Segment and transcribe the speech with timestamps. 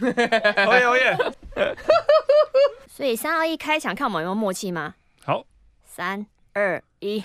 [0.00, 1.16] 哦耶哦耶！
[2.88, 4.94] 所以三二一开场，看我们有没有默契吗？
[5.24, 5.44] 好，
[5.84, 7.22] 三二一，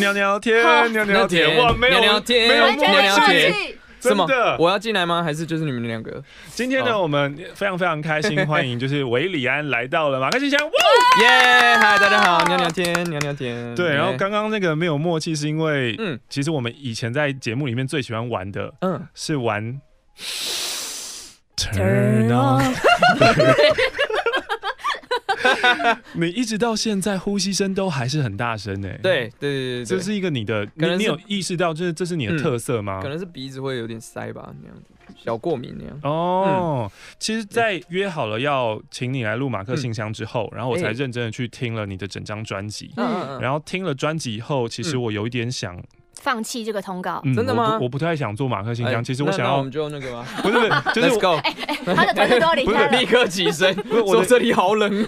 [0.00, 2.84] 聊聊天，聊聊天，哇，没有聊天，没有默
[3.26, 4.56] 契，真的。
[4.58, 5.22] 我要进来吗？
[5.22, 6.22] 还是就是你们两个？
[6.54, 10.58] 今天呢，我们非常非常开心，欢迎就是韦礼安来到了马克信箱，
[11.22, 11.28] 耶！
[11.76, 13.74] 嗨，大家好，聊聊天，聊聊天。
[13.74, 19.80] 对，然后刚刚那个没有默契，是因为，嗯，其实我们以前在节目里面最喜欢玩的，嗯，是玩。
[21.56, 22.74] Turn on，
[26.12, 28.88] 你一直到现在呼吸声都还是很大声呢。
[29.02, 33.00] 对对对，这是一个你的，可能你有意识到，就是这是你的特色吗？
[33.00, 34.82] 可能是鼻子会有点塞吧，那样子
[35.16, 35.98] 小过敏那样。
[36.02, 42.92] 哦，其实，在约好了要请你来录马克信箱之后，然后我才认真的去听了你的整张专辑。
[42.98, 45.82] 嗯，然后听了专辑以后，其实我有一点想。
[46.20, 47.78] 放弃这个通告，真的吗？
[47.80, 50.24] 我不太想做马克信箱，其实我想要，我们就那个吗？
[50.42, 53.74] 不是不是， 就是 Let's go，他的团队都要离开了， 立刻起身。
[53.76, 55.06] 不是，我这里好冷。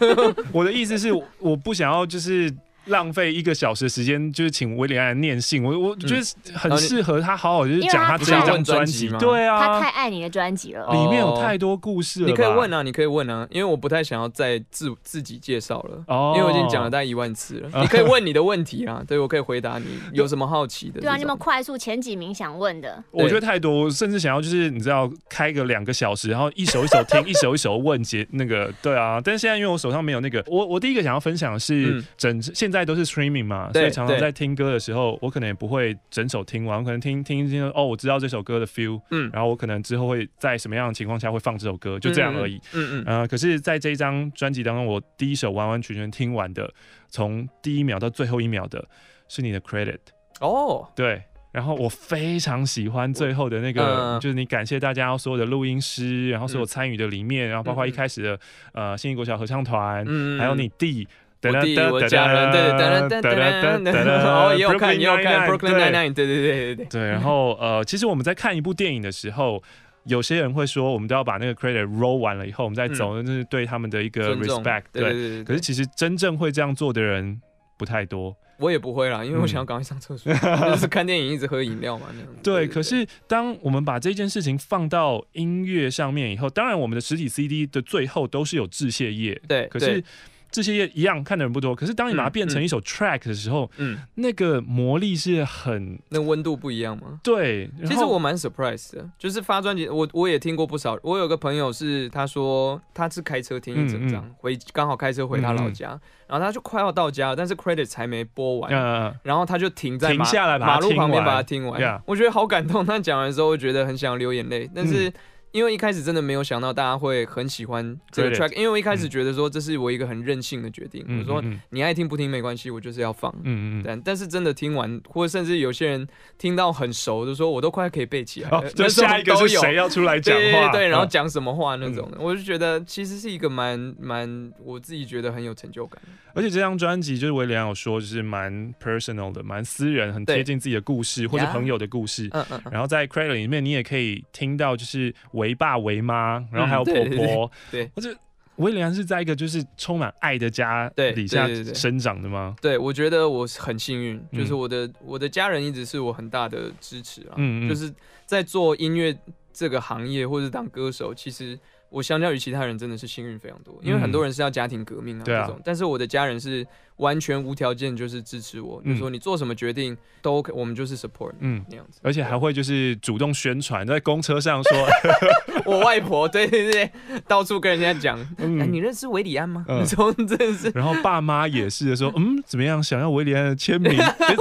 [0.52, 2.55] 我的意思是，我不想要就是。
[2.89, 6.22] 浪费一个小时的时间，就是请威廉来念信，我我觉得
[6.55, 12.27] 很适合他好好就是讲他这一张专辑，对啊，他太爱你的专辑了，里面有太多故事了。
[12.27, 17.70] 你可以问啊，你可以问啊，因为我不太想要再自自己介绍了，哦，因为我已经讲了大概一万次了。
[17.80, 21.00] 你可以问你的问题啊， 对，我可以回答你 有什么好奇的。
[21.00, 29.20] 对啊，那么快速前几名想问的，我觉得太多，甚至想要就是你知道开个两个小时，然后一首一首听，一首一首问解那个，对啊。
[29.23, 33.70] 但是现在因为我手上没有那个，我我第一个想要分享的是整现在都是 streaming 嘛。
[33.72, 46.72] 所以常常在听歌的时候，我可能也不会整首听完，我可能听听听哦，我知道这首歌的 feel，嗯，然后我可能之后会在什么样的情况下会放这首歌，就这样而已，嗯嗯，呃，可是在这一张专辑当中，我第一首完完全全听完的，
[47.08, 48.84] 从第一秒到最后一秒的，
[49.28, 49.98] 是你的 credit
[50.40, 58.40] 哦，对，然后我非常喜欢最后的那个，就是你感谢大家所有的录音师，然后所有参与的里面，然后包括一开始的
[58.72, 60.04] 呃新一国小合唱团，
[60.38, 61.06] 还有你弟。
[61.41, 66.86] 我弟，我家人，对对对对对对对，哦，也有看，也有看，Brooklyn Nine-Nine，对对对对对。
[66.86, 69.62] 对，然后呃，其实我们在看一部电影的时候，
[70.05, 74.83] 有些人会说，我们都要把那个 credit roll 完了以后，我们再走，那是对他们的一个 respect。
[74.92, 77.41] 对，可是其实真正会这样做的人
[77.77, 78.36] 不太多。
[78.58, 82.08] 我也不会啦，因为我想要赶快上厕所，就是看电影一直喝饮料嘛。
[82.42, 89.41] 对，可是当我们把这件事情放到音乐上面以后，当然我们的实体 CD 的最后都是有致谢页。
[89.46, 90.02] 对，可是。
[90.51, 97.20] 这些一样看的人不多，可是当你把它变成一首 track 的时候，嗯，嗯那个魔力是很，那温度不一样吗？
[97.23, 100.98] 对，其实我蛮 surprise 的，就是发专辑，我我也听过不少。
[101.03, 105.89] 我有个朋友是，他说他是开车听一整张，嗯嗯回刚好开车回他老家，
[106.27, 112.85] 然后他就快要到家了，但是 credit 才没播完，嗯、然后他就停在马，停下来马路旁边把它听完我觉得好感动。
[112.85, 115.13] 他讲完的时候，我觉得很想流眼泪，但是。
[115.53, 123.35] 嗯因为一开始真的没有想到大家会很喜欢这个 track，因为我一开始觉得说这是我一个很任性的决定，我说你爱听不听没关系，我就是要放。
[123.45, 123.83] 嗯嗯。
[123.85, 128.70] 但但是真的听完，或者甚至有些人听到很熟的说，我都快可以背起来了。
[128.70, 130.70] 这下一个是谁要出来讲话？
[130.70, 136.00] 对，然后讲什么话那种的，我就觉得其实是一个蛮蛮我自己觉得很有成就感。
[136.35, 142.29] 而且这张专辑就是韦礼安有说，就是蛮 personal 的，蛮私人，很贴近自己的故事或者朋友的故事。
[142.32, 142.62] 嗯嗯。
[142.70, 147.50] 然后在 credit 里面，你也可以听到就是韦爸、为妈，然后还有婆婆。
[147.70, 147.90] 对。
[147.96, 148.19] 我觉得
[148.56, 152.54] 韦礼安是在一个就是充满爱的家底下生长的吗？
[152.60, 157.34] 对，我觉得我很幸运，就是我的我的家人一直是我很大的支持啊。
[157.37, 157.69] 嗯嗯。
[157.69, 157.90] 就是
[158.26, 159.16] 在做音乐
[159.52, 161.58] 这个行业或者当歌手，其实。
[161.90, 166.66] 我相较于其他人真的是幸运非常多，因为很多人是要家庭革命啊这种，但是我的家人是。
[166.99, 174.87] 完全无条件就是支持我，就说你做什么决定都 OK，我们就是 support，嗯，那样子，而且还会就是主动宣传，在公车上说，
[175.64, 176.91] 我外婆， 对对对，
[177.26, 179.64] 到处跟人家讲，哎，你认识韦里安吗？
[179.69, 183.97] 嗯，真的是，然后爸妈也是说， 嗯，怎么样，想要韦里安的签名，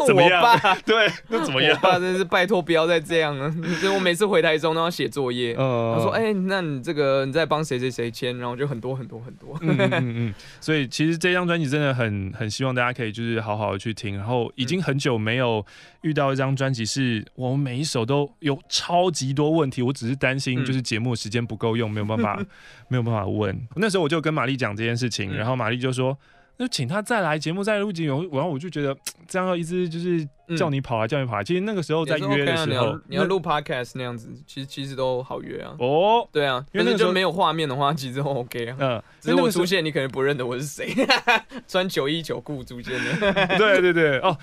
[0.07, 0.43] 怎么样？
[0.83, 1.79] 对，那怎么样？
[1.79, 12.46] 爸真是拜托不要再这样了，所以我每次回台中都要写作业，他说，哎，那你这个你在帮谁谁谁签，然后就很多很多很多，嗯嗯嗯，所以其实这张专辑真的很很。
[12.49, 15.65] 希望大家可以就是好好的去听，然后已经很久没有
[16.01, 22.43] 遇到一张专辑是我们每一首都有超级多问题，我只是担心就是节目时间不够用，没有办法
[22.89, 23.59] 没有办法问。
[23.75, 26.17] 那时候我就跟玛丽讲这件事情，然后玛丽就说。
[26.57, 28.95] 就请他再来节目再录节目，然后我就觉得
[29.27, 30.27] 这样一直就是
[30.57, 31.43] 叫你跑来叫你跑来。
[31.43, 35.75] 其实那个时候在约的时候，你要录 podcast 那样子，其实其实都好约啊。
[35.79, 38.75] 哦，对啊，因为那就没有画面的话，其实 OK 啊。
[38.79, 40.93] 嗯，只是我出现，你可能不认得我是谁，
[41.67, 43.33] 穿九一九裤出现的。
[43.57, 44.35] 对对对，哦。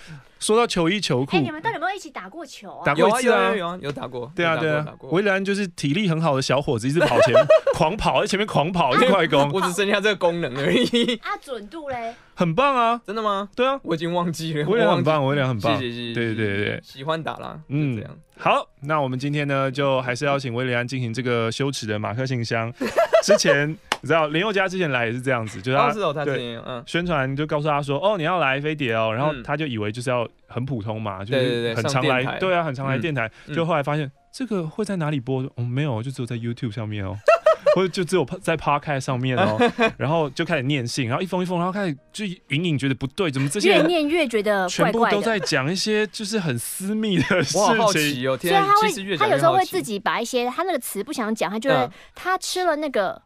[0.44, 2.84] 说到球衣球裤，哎，你们到底有没有一起打过球啊？
[2.84, 4.30] 打过一次啊，有啊，有打过。
[4.36, 4.86] 对啊，对啊。
[5.04, 7.34] 维兰就是体力很好的小伙子，一直跑前
[7.72, 9.50] 狂跑，在前面狂跑， 快攻。
[9.54, 11.16] 我只剩下这个功能而已。
[11.22, 12.14] 啊，准度嘞？
[12.34, 13.00] 很棒啊！
[13.06, 13.48] 真的吗？
[13.56, 14.68] 对啊，我已经忘记了。
[14.68, 15.78] 维里安很棒，维里安很棒。
[15.78, 16.14] 谢谢谢谢。
[16.14, 17.58] 对对对对，喜欢打啦。
[17.68, 18.10] 嗯，这样。
[18.36, 22.70] 好，那我们今天呢，就还是邀请威廉安进行这个羞耻的马克信箱。
[23.24, 23.70] 之前
[24.02, 25.78] 你知道林宥嘉之前来也是这样子，就是
[26.12, 35.42] 他对宣传就告诉他说，哦，你要来飞碟哦，然后他就以为就是要很普通嘛，就是很常来，对啊，很常来电台，就后来发现这个会在哪里播？
[35.56, 37.16] 哦，没有，就只有在 YouTube 上面哦。
[37.76, 39.58] 或者就只有在 Podcast 上面哦，
[39.98, 47.76] 然后就开始念信，然后一封一封，然后开始就隐隐觉得不对，怎么这些越念越觉得全部都在讲一些就是很私密的事情。
[47.76, 53.20] 好奇哦，天啊，所以他会他有时候会自己把一些他那个词不想讲，他就会他吃了那个，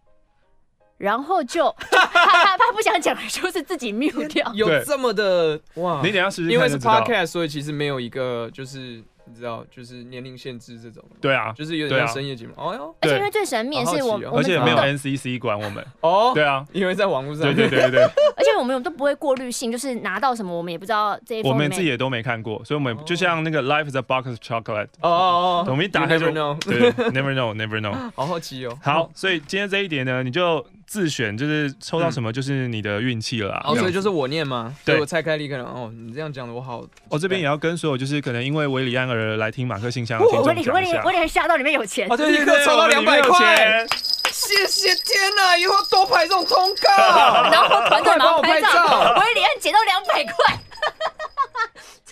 [0.97, 4.51] 然后就 他他他不想讲，就是自己 mute 掉。
[4.55, 6.01] 有这么的哇？
[6.03, 9.03] 你等下试试，因为是 Podcast，所以其实没有一个就是。
[9.29, 12.53] 你知道，就是年龄限制这种，对啊，就是有点像深夜节目。
[12.57, 15.85] 哦哟，而且因为最神秘的是我，而且没有 NCC 管我们。
[16.01, 17.43] 哦，对啊，因为在网络上。
[17.43, 18.03] 对对对对。
[18.37, 21.53] 而且我们都不会过滤性，就是拿到什么我们也不知道这一封。
[21.53, 24.89] 我们自己也都没看过，所以我们就像那个 Life is a box of chocolate。
[25.01, 25.65] 哦哦哦。
[25.69, 26.27] 我们一打开就。
[26.31, 27.95] 对，Never know，Never know。
[28.15, 28.79] 好好奇哦。
[28.83, 30.65] 好，所以今天这一点呢，你就。
[30.89, 34.75] 自选就是抽到什么就是你的运气了，哦，所以就是我念吗？
[34.87, 40.73] 对，我拆开立刻哦，你这样讲的我好，我这边也要跟所有就是可能因为维里安而来听马克信箱的听众讲一下。
[40.73, 43.87] 维里维里吓到里面有钱，立刻抽到两百块，
[44.33, 46.91] 谢谢天哪，以后多拍这种通告，
[47.53, 50.59] 然后团队帮我拍照，维里安捡到两百块。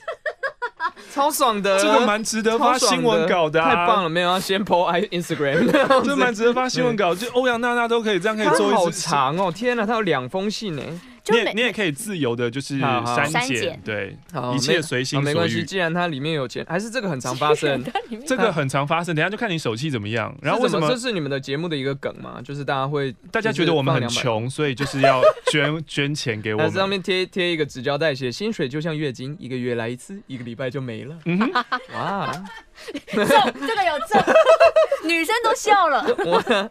[1.12, 4.08] 超爽的，这个蛮值得发新闻稿的，太棒了！
[4.08, 9.08] 没有要先 po I Instagram，这蛮值得发新闻稿，就欧阳娜娜都可以这样可以做一次。
[9.08, 10.82] 好长哦，天哪，他有两封信呢。
[11.28, 14.16] 你也你也可以自由的，就是删减，对，
[14.54, 15.24] 一切随心所欲。
[15.24, 17.82] 没关系，既然它里面有钱，还是这个很常发生。
[18.26, 20.34] 这个很常发生，等下就看你手气怎么样。
[20.40, 20.88] 然后为什么？
[20.88, 22.40] 这是你们的节目的一个梗嘛？
[22.42, 25.20] 就是大家会，大家觉得我们很穷，所以就是要
[25.50, 26.70] 捐 捐钱给我们。
[26.70, 31.16] 上面贴贴一个纸胶带，写薪水就像月经，一个月来一次，一个礼拜就没了。
[31.24, 31.50] 嗯哼，
[31.94, 32.44] 哇，
[33.06, 34.22] 这这个有证，
[35.08, 36.04] 女生都笑了。
[36.24, 36.70] 我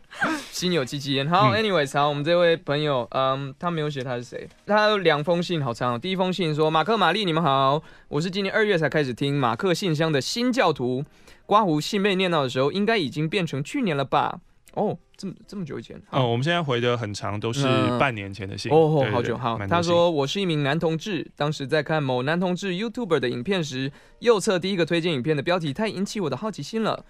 [0.51, 1.27] 心有戚戚焉。
[1.29, 4.47] 好，anyways，好，我们这位朋友，嗯，他没有写他是谁。
[4.65, 5.99] 他有两封信，好长哦。
[5.99, 11.03] 第一封信说：“马克、玛丽，你们好，我是今年二月才开始听马克信箱的新教徒。
[11.45, 14.39] 刮胡信被念到的时候，应该已经变成去年了吧？
[14.73, 16.01] 哦，这么这么久以前。
[16.11, 17.65] 哦，我们现在回的很长，都是
[17.99, 18.71] 半年前的信。
[18.71, 19.37] 嗯、哦，好久。
[19.37, 27.05] 好，他说我是一名男同志，当时在看某男同志 YouTuber 的影片时，右侧第一个推荐影片的标题太引起我的好奇心了。”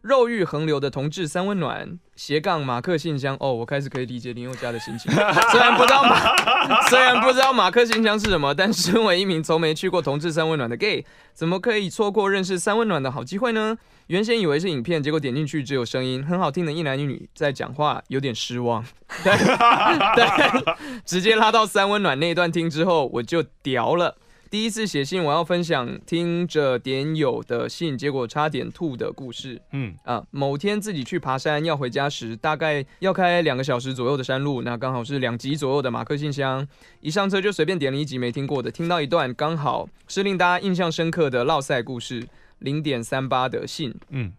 [0.00, 5.10] 肉欲横流的同志三温暖斜杠马克信箱哦，我开始可以理解林宥嘉的心情。
[5.50, 11.04] 虽然不知道马， 虽然不知道马克信箱是什么，但身为一名从没去过同志三温暖的 gay，
[11.34, 13.76] 怎么可以错过认识三温暖的好机会呢？
[14.06, 18.84] 原先以为是影片，结果点进去只有声音，很好听的一男一女在讲话，有点失望。
[19.22, 24.16] 对，直接拉到三温暖那一段听之后，我就屌了。
[24.50, 29.60] 第一次写信，我要分享听着点友的信，结果差点吐的故事。
[29.72, 36.66] 嗯啊，某天自己去爬山，要回家时，大概要开两个小时左右的山路，那刚好是两集左右的马克信箱。
[37.00, 42.26] 一上车就随便点了一集没听过的，听到一段刚好是令大家印象深刻的落赛故事，
[42.60, 43.94] 零点三八的信。
[44.08, 44.32] 嗯。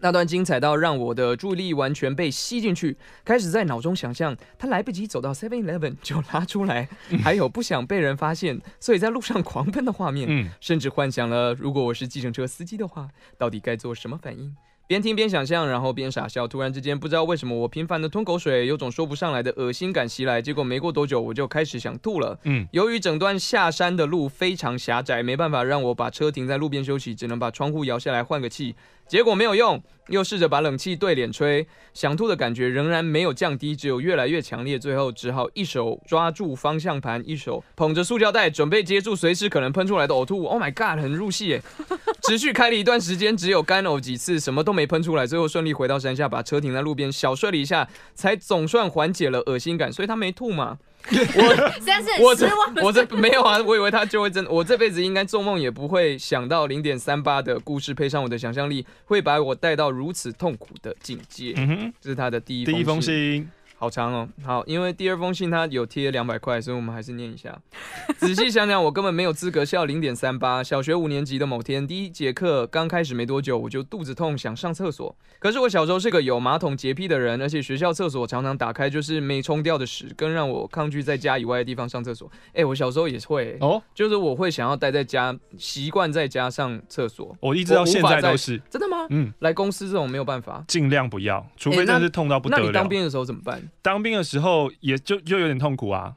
[0.00, 6.88] 那段精彩到让我的注意力完全被吸进去，开始在脑中想象他来不及走到 Seven Eleven 就拉出来，
[7.22, 14.54] 还有不想被人发现，所以在路上狂奔的画面，甚至幻想了如果我是计程车司机的话，到底该做什么反应。
[14.86, 16.48] 边听边想象，然后边傻笑。
[16.48, 20.40] 突然之间，不知道为什么我频繁的吞口水，有种说不上来的恶心感袭来。
[20.40, 22.40] 结果没过多久，我就开始想吐了。
[22.44, 28.76] 嗯，由于整段下山的路非常狭窄，没办法让我把车停在路边休息，只能把窗户摇下来换个气。
[29.08, 34.78] 结果没有用，又试着把冷气对脸吹，想吐的感觉仍然没有降低，只有越来越强烈。
[34.78, 40.44] 最后只好一手抓住方向盘，一手捧着塑胶袋，准备接住随时可能喷出来的呕吐物。
[40.44, 41.62] Oh my god，很入戏耶！
[42.28, 45.26] 持续开了一段时间，只有干呕几次，什么都没喷出来。
[45.26, 49.90] 最后顺利回到山下，把车停在路边，小睡了一下，才总算缓解了恶心感。
[49.90, 50.78] 所以他没吐嘛？
[51.10, 52.48] 我我这
[52.82, 61.54] 我这没有啊，我以为他就会真，我这辈子应该做梦也不会想到零点三八的故事配上我的想象力，会把我带到如此痛苦的境界。
[61.56, 63.48] 嗯哼，这是他的第一第一封信。
[63.80, 67.56] 好长哦，好，因为第二封信它有贴两百块，所以我们还是念一下。
[68.18, 70.64] 仔细想想，我根本没有资格笑零点三八。
[70.64, 75.14] 小学五年级的某天，第一节课刚开始没多久，我就肚子痛，想上厕所。
[75.38, 82.28] 可是我小时候是个有马桶洁癖的人，而且学校厕所常常打开就是没冲掉的屎，更让我抗拒在家以外的地方上厕所。
[82.48, 87.36] 哎、欸，我小时候也会哦，就是我会想要待在家，习惯在家上厕所。
[87.38, 89.06] 我一直到现在都是真的吗？
[89.10, 92.62] 嗯，来公司这种没有办法，尽量不要，除非真的是痛到不得了。
[92.64, 93.62] 欸、那，那你当兵的时候怎么办？
[93.82, 96.14] 当兵的时候也就就有点痛苦啊，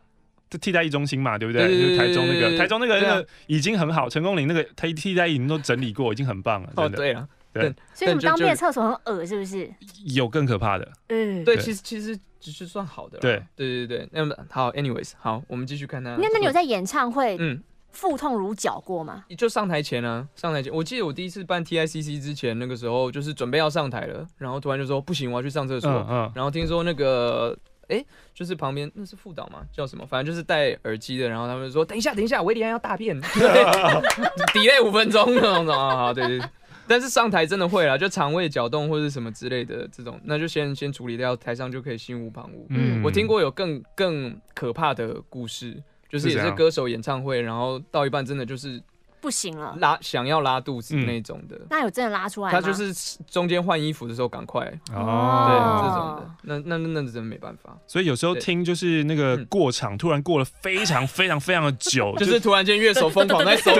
[0.49, 1.67] 就替代役中心嘛，对不对？
[1.67, 6.73] 就是台中那个台中那个那个已经很好，成功岭那个替替代役已经都整理过，已经很棒了。
[6.75, 7.73] 哦，对啊，对。
[7.93, 9.69] 所以你们当兵的厕所很恶，是不是？
[10.05, 10.91] 有更可怕的。
[11.07, 13.19] 嗯，对，其实其实只是算好的。
[13.19, 16.11] 对对对对，那么好，anyways，好，我们继续看他。
[16.17, 19.25] 那那你有在演唱会嗯腹痛如绞过吗？
[19.37, 25.89] 就上台前啊，上台前，我记得我第一次办 TICC 之前，那个时候就是准备要上台了，然后突然就说不行，我要去上厕所。
[26.09, 26.31] 嗯。
[26.35, 27.57] 然后听说那个。
[27.87, 29.63] 哎、欸，就是旁边那是副导吗？
[29.69, 30.05] 叫什么？
[30.05, 31.27] 反正就是戴耳机的。
[31.27, 33.19] 然后他们说：“等一下，等一下，维里安要大便，
[34.53, 36.49] delay 五分钟那种。”啊，对对，对。
[36.87, 42.65] 但是上台真的会啦，就肠胃搅动或者什么之类的这种，那就先先处理掉，台上就可以心无旁骛。
[42.69, 48.81] 嗯，我听过有更更可怕的故事，就是也是歌手演唱会，然后到一半真的就是。
[49.21, 52.59] 不行了，拉想要拉肚子那种的，那有真的拉出来吗？
[52.59, 52.91] 他就是
[53.29, 57.77] 中间换衣服的时候赶快哦，对这种的，那那那那真的没办法。
[57.85, 63.75] 所以有时候听就是那个过场，突然过了非常非常非常的久， 就是突然间乐手疯狂在时候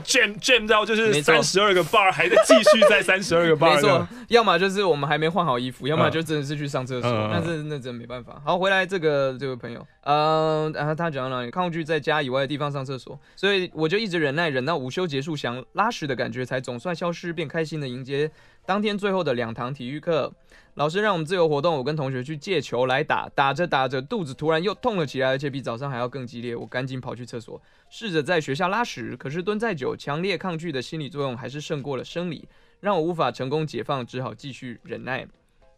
[0.00, 4.08] ，jam jam 到就是三十二个 bar 还在继续在三十二个 bar，没错。
[4.28, 8.40] 要么就是我们还没换好衣服，要么就真的是去上厕所，那这那真的没办法。
[8.42, 11.50] 好，回来这个这位朋友，嗯，然后他讲到哪里？
[11.50, 14.69] 抗拒在家以外的地方上厕所，所以我就一直忍耐忍。
[14.70, 18.30] 那午休结束，想拉屎的感觉才总算消失，便开心的迎接
[18.64, 20.32] 当天最后的两堂体育课。
[20.74, 26.54] 老师让我们自由活动，我跟同学去借球来打，打着打着肚子突然又痛了起来，而且比早上还要更激烈。
[26.54, 32.48] 我赶紧跑去厕所，试着在学校拉屎，可是蹲再久，强烈抗拒的心理作用还是胜过了生理，
[32.78, 35.26] 让我无法成功解放，只好继续忍耐。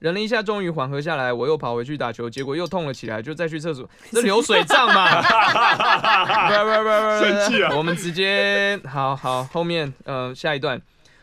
[0.03, 3.89] 忍了一下，终于缓和下来，我又跑回去打球，结果又痛了起来，就再去厕所。
[4.11, 5.23] 这流水账嘛？
[5.23, 7.73] 不不不不，生气啊！
[7.77, 10.83] 我们直接好好后面，嗯、呃，下一段。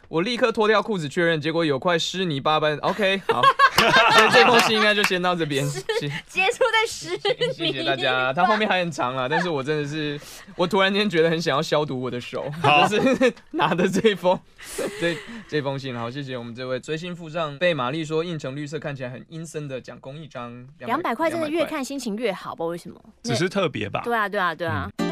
[0.09, 2.75] 我立刻脱掉裤子确认，结果有块湿泥巴般。
[2.79, 5.63] OK， 好，所以这封信应该就先到这边，
[6.27, 7.53] 结束在湿泥。
[7.53, 10.19] 谢谢大家，它后面还很长啊，但是我真的是，
[10.55, 12.51] 我突然间觉得很想要消毒我的手，
[12.89, 14.37] 就是 拿着这封
[14.99, 15.15] 这
[15.47, 15.95] 这封信。
[15.95, 20.67] 好，谢谢我们这位追星附上，被玛丽说印成绿色，看起来很阴森的讲公益章。
[20.79, 22.99] 两百块真的越看心情越好，不知道为什么？
[23.21, 24.01] 只是特别吧？
[24.03, 24.89] 对啊，对啊，对啊。
[24.97, 25.08] 嗯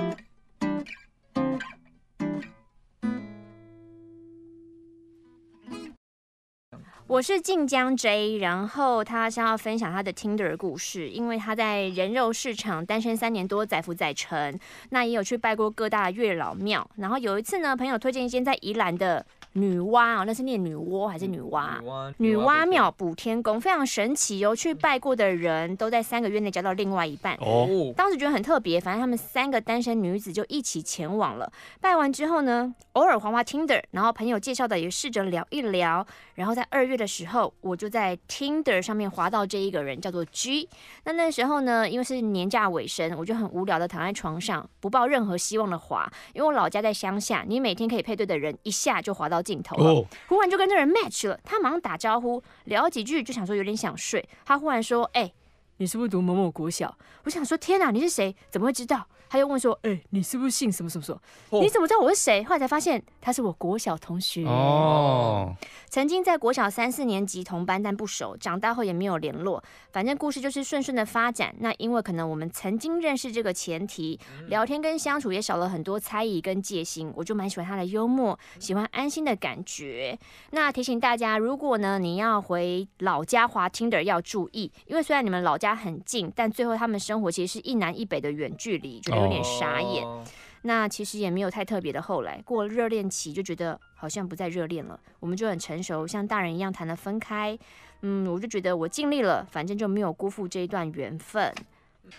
[7.10, 14.60] 我是晋江 J，然后他想要分享他的 Tinder 故事，因为他在人肉市场单身三年多，载福载沉，
[14.90, 19.26] 那也有去拜过各大月老庙，然后有一次呢，朋友推荐一间在宜兰的。
[19.58, 22.14] 女娲啊，那是念女娲还是女娲？
[22.18, 27.36] 女娲庙补天宫非常神奇哦，去拜过的人都在三个月内交到另外一半。
[27.38, 31.52] 哦，当时觉得很特别，反正他们三个单身女子就一起前往了。
[31.82, 36.06] 拜完之后呢，偶尔滑滑 Tinder，然后朋友介绍的也试着聊一聊。
[36.36, 40.70] 然后在二月的时候，我就在 Tinder 上面滑到这一个人，叫做 G。
[41.06, 49.42] 那那时候呢，因为是年假尾声，我就很无聊的躺在床上，不抱任何希望的滑，因为我老家在乡下，你每天可以配对的人一下就滑到。
[49.48, 54.27] 镜头了，忽然就跟这人 match 了，他马上打招呼，聊几句就想说有点想睡。
[54.46, 55.34] 他忽然说：“哎、欸，
[55.77, 58.36] 你是不是读某某国小？”我想说：“天哪，你是谁？
[58.50, 61.62] 怎么会知道？”他又问说：“哎、欸，你是不是姓什么什么什么？
[61.62, 65.53] 你怎么知道我是谁？”后来才发现他是我国小同学哦，
[65.89, 69.63] 曾经在国小三四年级同班，但不熟，长大后也没有联络。
[69.91, 71.55] 反正故事就是顺顺的发展。
[71.60, 80.17] 那因为可能我们曾经认识这个前提，聊天跟相处也少了很多猜疑跟戒心，我就蛮喜欢他的幽默，喜欢安心的感觉。
[80.51, 89.01] 那提醒大家，如果呢你要回老家滑 Tinder 要注意，因为虽然你们老家很近，但最后他们生活其实是一南一北的远距离。
[89.18, 90.26] 有点傻眼，oh.
[90.64, 92.02] 那其实也没有太特别的。
[92.02, 97.58] 后来过了热恋期，就觉得好像不再热恋了，我们就很成熟，像大人一样谈了分开。
[98.02, 101.54] 嗯，我就觉得我尽力了，反正就没有辜负这一段缘分。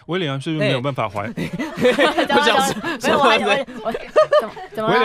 [0.06, 1.22] 威廉是不是没有办法滑？
[1.22, 1.32] 韦
[1.92, 2.32] 礼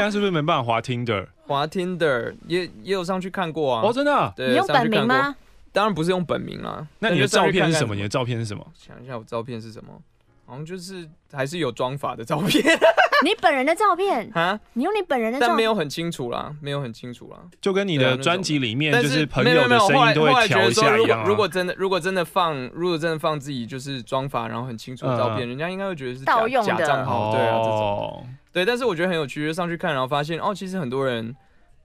[0.02, 1.26] 安是不是没办法滑 Tinder？
[1.48, 3.82] 滑 Tinder 也也有上去看过啊。
[3.82, 4.34] 哦，真的、啊？
[4.36, 5.36] 对，你用本名吗？
[5.72, 6.86] 当然不是用本名啊。
[7.00, 7.96] 那你的照片是什么？
[7.96, 8.66] 你的照片是什么？
[8.76, 9.94] 想一下，我照片是什么？
[10.46, 12.64] 好像就是还是有妆发的照片，
[13.24, 14.60] 你本人的照片啊？
[14.74, 17.38] 你用你本人的照片，但没有很清楚啦，没有很清楚啦。
[17.62, 21.26] 就跟你的专辑里面，就是朋友的声音都会调一下一样。
[21.26, 26.76] 如果真的，如果真的放，如果真的放自己就是妆发，然后很清楚的照片，人家应该会觉得是盗用的。
[26.76, 28.28] 假账号，对啊，这种。
[28.52, 31.36] 对，但是我觉得很有趣，就上去看，然后发现哦，其实很多人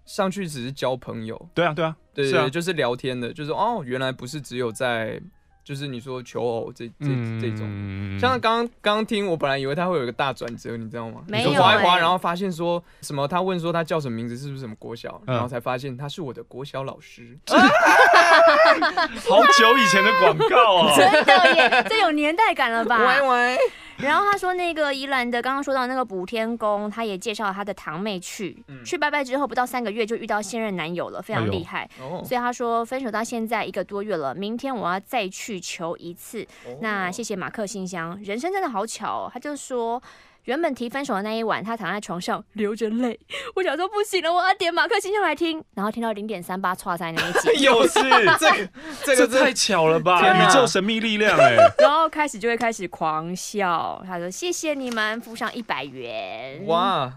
[0.04, 1.48] 上去只是交朋友。
[1.54, 5.20] 对啊，对啊，对对，就是聊天的，就是哦，原来不是只有在。
[5.68, 7.08] 就是你说求偶这这
[7.38, 11.20] 这种，像刚刚刚听，我本来以为他会有一个大转折，你知道吗？
[11.28, 11.52] 没有。
[11.52, 13.28] 滑一划，然后发现说什么？
[13.28, 15.20] 他问说他叫什么名字，是不是什么国小？
[15.26, 17.38] 然后才发现他是我的国小老师。
[19.28, 20.94] 好久以前的广告啊！
[20.96, 22.98] 真的耶，这有年代感了吧？
[22.98, 23.58] 喂喂。
[23.98, 31.88] 然后他说，那个宜兰的刚刚说到那个补天宫，他也介绍了他的堂妹去，嗯、去拜拜之后不到三个月就遇到现任男友了，非常厉害。
[32.24, 36.46] 所以他说分手到现在一个多月了，明天我要再去求一次。
[36.64, 39.30] 哦、那谢谢马克信箱，人生真的好巧哦。
[39.32, 40.00] 他就说。
[40.48, 43.20] 原本提分手的那一晚，他躺在床上流着泪。
[43.54, 48.00] 我想说不行了，我要点马克信箱来听，然后听到零点三八错在那一集， 又是
[48.40, 48.68] 这个，
[49.14, 50.22] 这太巧了吧？
[50.22, 51.54] 宇宙神秘力量哎！
[51.78, 54.02] 然后开始就会开始狂笑。
[54.06, 57.12] 他说：“谢谢你们，付上一百元。”哇！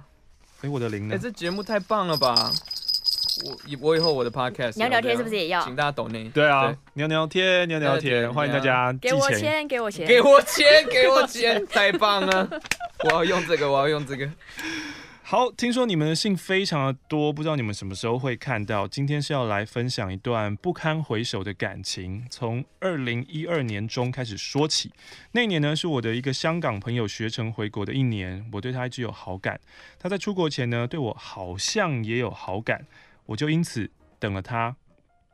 [0.64, 1.16] 哎，我的零呢？
[1.16, 2.52] 哎，这节目太棒了吧！
[3.46, 5.64] 我以我以后我的 podcast 聊聊天是不是也要？
[5.64, 6.26] 请大家抖内。
[6.34, 12.46] 对啊，聊聊天，聊聊天，欢迎大家给我钱，给我钱，给我钱，给我钱，太棒了！
[13.10, 14.30] 我要用这个，我要用这个。
[15.24, 18.88] 好，听说你们的信非常的多，不知道你们什么时候会看到。
[18.88, 24.92] 今天是要来分享一段不堪回首的感情，从二零一二年中开始说起。
[25.32, 29.60] 那年呢，是我的一个香港朋友学成回国的一年，我对他一直有好感。
[29.98, 32.86] 他在出国前呢，对我好像也有好感。
[33.28, 33.90] 我就因此
[34.20, 34.76] 等了他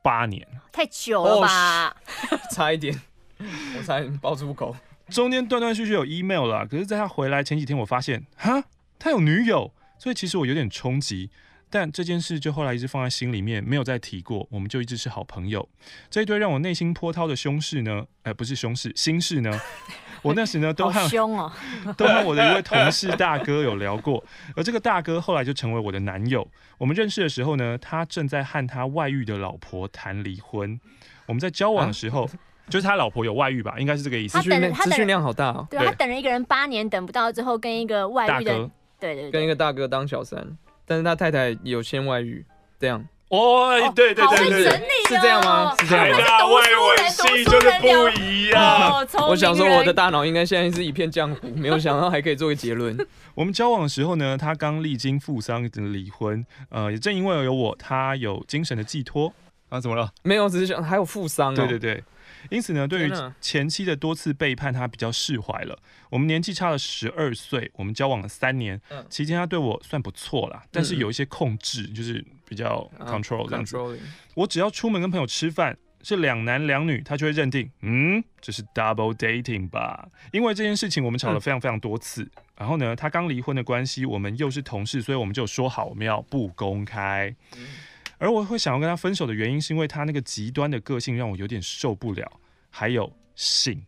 [0.04, 1.96] 八年，太久了吧？
[2.54, 3.02] 差一点，
[3.40, 4.76] 我差点爆粗口。
[5.10, 8.64] 中间断断续续有 email 了，可是在他回来前几天，我发现哈，
[9.00, 11.30] 他有女友，所以其实我有点冲击。
[11.70, 14.48] 但这件事就后来一直放在心里面，没有再提过。
[14.50, 15.68] 我们就一直是好朋友。
[16.10, 19.52] 这一堆让我内心波涛的凶事呢，呃，不是凶事，心事呢。
[20.24, 21.52] 我那时呢都和凶哦，
[21.98, 24.24] 都和我的一位同事大哥有聊过，
[24.56, 26.48] 而这个大哥后来就成为我的男友。
[26.78, 30.80] 我们认识的时候呢，他正在和他外遇的老婆谈离婚。
[31.26, 32.32] 我们在交往的时候，啊、
[32.70, 34.38] 就是他老婆有外遇吧，应该是这个意思。
[34.38, 35.68] 他等了，资讯量好大哦。
[35.70, 38.70] 对，对他等了一个人八年，等不到之后跟一个外遇的，大哥
[39.00, 40.46] 对，对对，跟一个大哥当小三，
[40.86, 42.46] 但是他太太有先外遇，
[42.80, 43.06] 这样。
[43.30, 44.64] 哦，对对对对，
[45.10, 45.76] 是这样吗？
[45.80, 46.06] 是这样。
[46.06, 49.06] 台大外文系就是不一样。
[49.28, 52.98] 我想说，我的大脑应该现在是一片浆糊，没有想到还可以做个结论。
[53.36, 59.34] 我们交往的时候呢，他刚历经负伤离婚，呃，也正因为有我，他有精神的寄托。
[59.68, 60.10] 啊，怎么了？
[60.24, 61.54] 没有，只是想还有父丧。
[61.54, 62.02] 对对对。
[62.50, 65.78] 因此呢，对于前妻的多次背叛，他比较释怀了。
[66.10, 68.80] 我们年纪差了十二岁，我们交往了三年，
[69.10, 73.78] 期间他对我算不错啦，但是有一些控制，就是比较 control 这样子。
[74.36, 80.08] 我只要出门跟朋友吃饭，是两男两女，他就会认定，嗯，这是 double dating 吧？
[80.32, 82.30] 因为这件事情，我们吵了非常非常多次。
[82.58, 87.36] 然后呢，他刚离婚的关系，我们又是同事，所以我们就说好，我们要不公开。
[88.18, 92.40] 而我会想要跟他分手的原因，是因为他那个极端的个性让我有点受不了。
[92.70, 93.84] 还有性，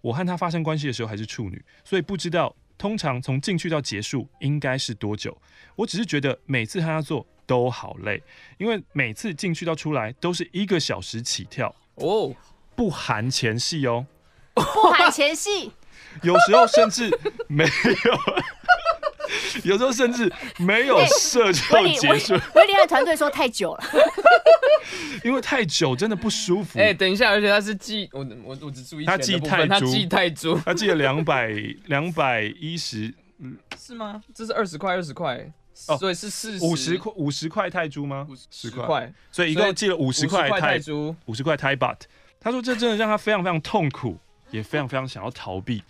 [0.00, 5.36] 我和他发生关系的时候还是处女，所以不知道通常从进去到结束应该是多久。
[5.76, 8.22] 我只是觉得每次和他做都好累，
[8.58, 12.34] 因为每次进去到出来都是一个小时起跳哦，
[12.74, 14.06] 不含前戏哦，
[14.54, 15.70] 不含前戏，
[16.22, 17.10] 有时候甚至
[17.48, 17.70] 没有。
[19.64, 22.34] 有时候甚至没有社交结束。
[22.54, 23.84] 威廉的团队说太久了，
[25.24, 26.78] 因为太久真的不舒服。
[26.78, 31.52] 哎、欸，等一下，而且他是记我我我只注意他记泰铢，他记泰铢，他记了两百
[31.86, 34.22] 两百一十，嗯， 是吗？
[34.34, 35.38] 这是二十块二十块
[35.88, 38.26] 哦，所以是四五十块五十块泰铢吗？
[38.50, 41.98] 十块，所以一共记了五十块泰铢，五十块泰 baht。
[42.40, 44.18] 他说这真的让他非常非常痛苦，
[44.50, 45.82] 也非常非常想要逃避。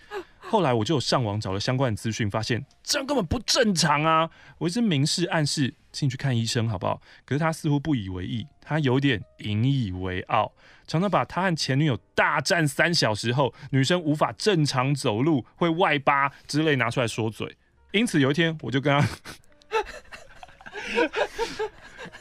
[0.53, 4.29] 后来我就上网找了相关的资讯，发现这样根本不正常啊！
[4.59, 7.01] 我一直明示暗示，请你去看医生好不好？
[7.25, 10.53] 可是他似乎不以为意，他有点引以为傲，
[10.87, 17.57] 常常把他和前女友大战三小时后，女生无法正常走路、会外八之类拿出来说嘴。
[17.93, 19.09] 因此有一天，我就跟他，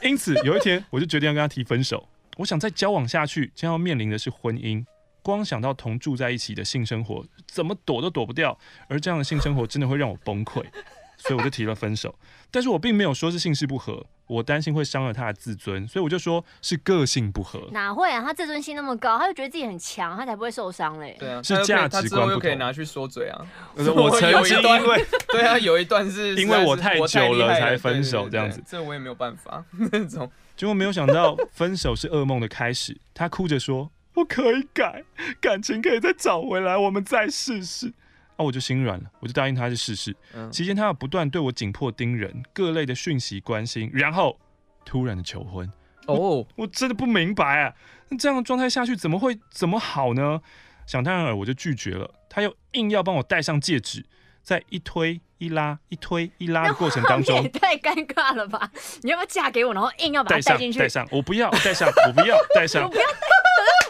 [0.02, 2.08] 因此有一天我就决定要跟他提分手。
[2.38, 4.82] 我想再交往下去，将要面临的是婚姻。
[5.22, 8.58] 光想到同住在一起的性生活，怎么躲都躲不掉，
[8.88, 10.64] 而这样的性生活真的会让我崩溃，
[11.16, 12.14] 所以我就提了分手。
[12.50, 17.66] 但是我并没有说是性事不合，我担心会伤了他的自尊，所以我就说是个性不合。
[17.72, 18.20] 哪会啊？
[18.20, 21.16] 他自尊心那么高，他就觉得自己很强，他才不会受伤嘞。
[21.18, 22.30] 对啊，是价值观不同。
[22.32, 23.40] 又可以拿去说嘴啊。
[23.74, 30.30] 我曾经因为对啊，有一段是 因为我太久了才分手这样子，这我也没有办法 那种。
[30.54, 35.04] 结果没有想到分手是噩梦的开始，他哭着说：“我可以改，
[35.40, 37.92] 感情可以再找回来，我们再试试。”
[38.36, 40.16] 啊我就心软了，我就答应他去试试。
[40.34, 44.38] 嗯、期间他要不断对我紧迫盯人，各类的讯息关心，然后
[44.84, 45.70] 突然的求婚。
[46.06, 47.74] 哦，我，我真的不明白啊，
[48.08, 50.40] 那这样的状态下去怎么会怎么好呢？
[50.86, 52.10] 想当然尔，我就拒绝了。
[52.28, 54.04] 他又硬要帮我戴上戒指，
[54.42, 58.72] 在一推一拉、一推一拉的过程当中，也太尴尬了吧？
[59.02, 60.78] 你要不要嫁给我，然后硬要把它戴进去？
[60.78, 63.20] 戴上，我不要戴上，我不要戴上， 我不要戴上，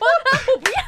[0.03, 0.83] 我不要。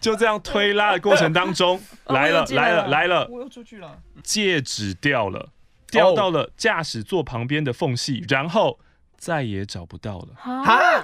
[0.00, 5.50] 就这样推拉的过程当中，来了来了来了，我又出去了，戒指掉了，
[5.90, 8.78] 掉到了驾驶座旁边的缝隙，然后
[9.16, 10.28] 再也找不到了。
[10.36, 11.02] 啊，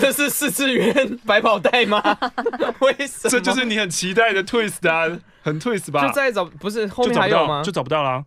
[0.00, 2.02] 这是四次元百宝袋吗？
[2.80, 3.30] 为什么？
[3.30, 6.06] 这就是你很期待的 twist 啊，很 twist 吧？
[6.06, 7.62] 就再找不是后面还有吗？
[7.62, 8.24] 就找不到了。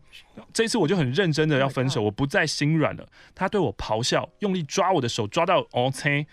[0.53, 3.05] 这一次我就很认真的要分手，我不再心软了。
[3.35, 6.25] 他对我咆哮，用力抓我的手，抓到 OK。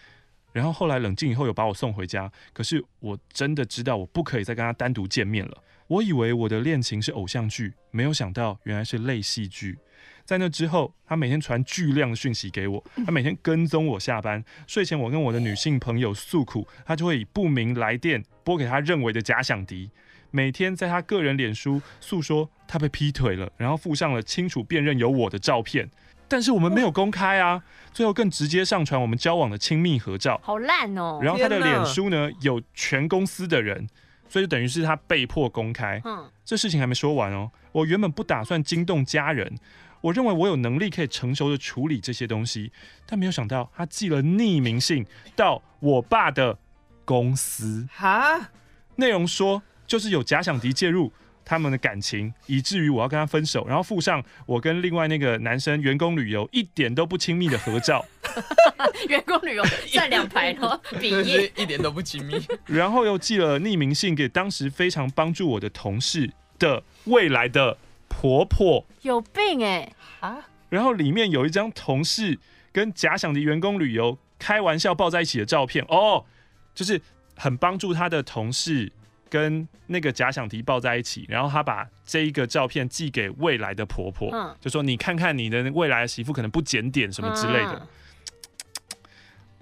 [0.52, 2.30] 然后后来冷静以后，有把我送回家。
[2.52, 5.62] 可是我真的知道，我不可以再跟他单独见面了。
[5.86, 9.78] 我以为我的恋情是偶像剧，没有想到原来是类戏剧。
[10.24, 14.44] 在那之后，他每天传巨量讯息给我，他每天跟踪我下班。
[14.66, 19.90] 睡前我跟我的女性朋友诉苦，他就会以不明来电拨给他认为的假想敌。
[20.30, 25.88] 每天在他个人脸书诉说他被劈腿了，然后附上了清楚辨认有我的照片。
[26.28, 27.62] 但是我们没有公开啊，
[27.92, 31.18] 最后更直接上传我们交往的亲密合照，好烂哦。
[31.22, 33.88] 然后他的脸书呢有全公司的人，
[34.28, 36.00] 所以就等于是他被迫公开。
[36.04, 37.50] 嗯，这事情还没说完哦。
[37.72, 39.58] 我原本不打算惊动家人，
[40.02, 42.70] 我认为我有能力可以成熟的处理这些东西，
[43.06, 46.58] 但没有想到他寄了匿名信到我爸的
[47.04, 48.50] 公司，哈，
[48.96, 51.12] 内容说就是有假想敌介入。
[51.48, 58.04] 他们的感情，以至于我要跟他分手，然后附上我跟另外那个男生员工旅游一点都不亲密的合照。
[59.08, 62.38] 员工旅游站两排哦，比耶， 一点都不亲密。
[62.66, 68.84] 然后又寄了匿名信给当时非常帮助我的同事的未来的婆婆。
[69.00, 69.92] 有病哎、欸！
[70.20, 70.46] 啊！
[70.68, 72.38] 然后里面有一张同事
[72.70, 76.26] 跟假想的员工旅游开玩笑抱在一起的照片哦，
[76.74, 77.00] 就是
[77.36, 78.92] 很帮助他的同事。
[79.30, 87.72] 跟那个假想敌抱在一起，然后他把这一个照片寄给未来的婆婆，嗯、就说你看看你的未来的媳妇可能不检点什么之类的。
[87.74, 87.88] 嗯、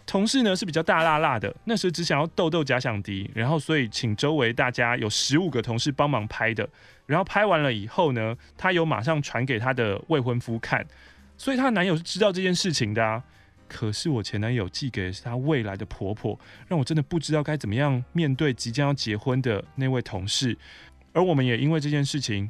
[0.07, 6.69] 同事呢是比较大辣辣的，那时候只想要逗逗假想敌，然后所以请周围大家有十五个同事帮忙拍的，
[7.07, 10.87] 然后拍完了以后呢，她有马上传给她的未婚夫看，
[11.37, 13.23] 所以她男友是知道这件事情的啊。
[13.69, 20.57] 可是我前男友寄给是她未来的婆婆，让我真的不知道该怎么样面对即将要结婚的那位同事，
[21.13, 22.49] 而我们也因为这件事情，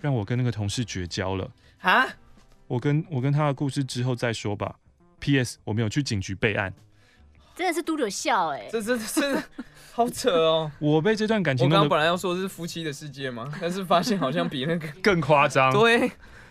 [0.00, 1.50] 让我跟那个同事绝交了
[1.80, 2.06] 啊！
[2.66, 4.76] 我跟我跟他的故事之后再说吧。
[5.20, 5.58] P.S.
[5.64, 6.72] 我没有去警局备案，
[7.56, 9.42] 真的是嘟着笑哎，这这这
[9.92, 10.70] 好扯哦！
[10.78, 16.10] 我被这段感情，我刚刚本来要说是夫妻的世界嘛，但是发现好像比那个更夸张， 对，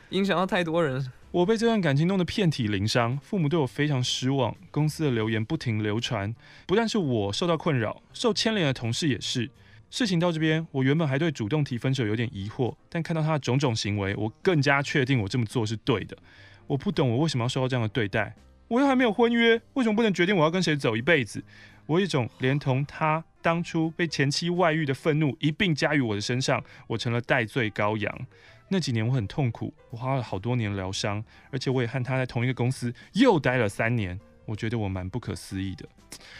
[0.09, 1.09] 影响到太多人。
[1.29, 6.33] 我被这段感情弄得遍体鳞伤，父母对我非常失望，公司的流言不停流传，
[6.65, 9.49] 不但是我受到困扰，受牵连的同事也是。
[9.89, 16.17] 事情到这边，我原本还对主动提分手有点疑惑，但看到他的种种行为，我更加确定我这么做是对的。
[16.65, 18.33] 我不懂我为什么要受到这样的对待，
[18.69, 21.43] 我又还没有婚约，为什么不能决定我要跟谁走一辈子？
[21.85, 28.27] 我有一种连同他当初被前妻外遇的愤怒一并加于我的身上，我成了代罪羔羊。
[28.69, 34.19] 那几年我很痛苦，我花了好多年疗伤，而且我也和他在同一个公司又待了三年。
[34.45, 35.85] 我觉得我蛮不可思议的。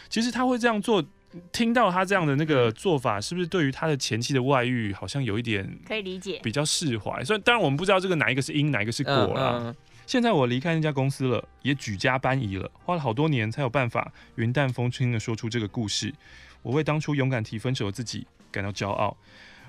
[0.07, 1.03] 其实他会这样做，
[1.51, 7.21] 听到他这样的那个做法，是不是对于他的前妻的外遇好像有一点可以理解，比较释怀？
[7.25, 9.59] 所以当然我们不知道这个哪一个是因，哪一个是果啦。
[9.59, 16.13] 嗯嗯、现在我离开那家公司了，也举家搬移了，花了好多年才有办法云淡风轻的说出这个故事。
[16.61, 19.17] 我为当初勇敢提分手的自己感到骄傲。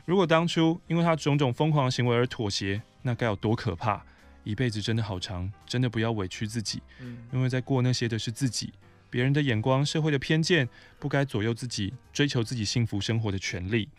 [0.08, 4.02] 如果当初因为他种种疯狂的行为而妥协，那该有多可怕！
[4.42, 6.80] 一辈子真的好长，真的不要委屈自己，
[7.30, 8.72] 因为在过那些的是自己，
[9.10, 10.66] 别人的眼光、社会的偏见，
[10.98, 13.90] 不该左右自己追求自己幸福生活的权利。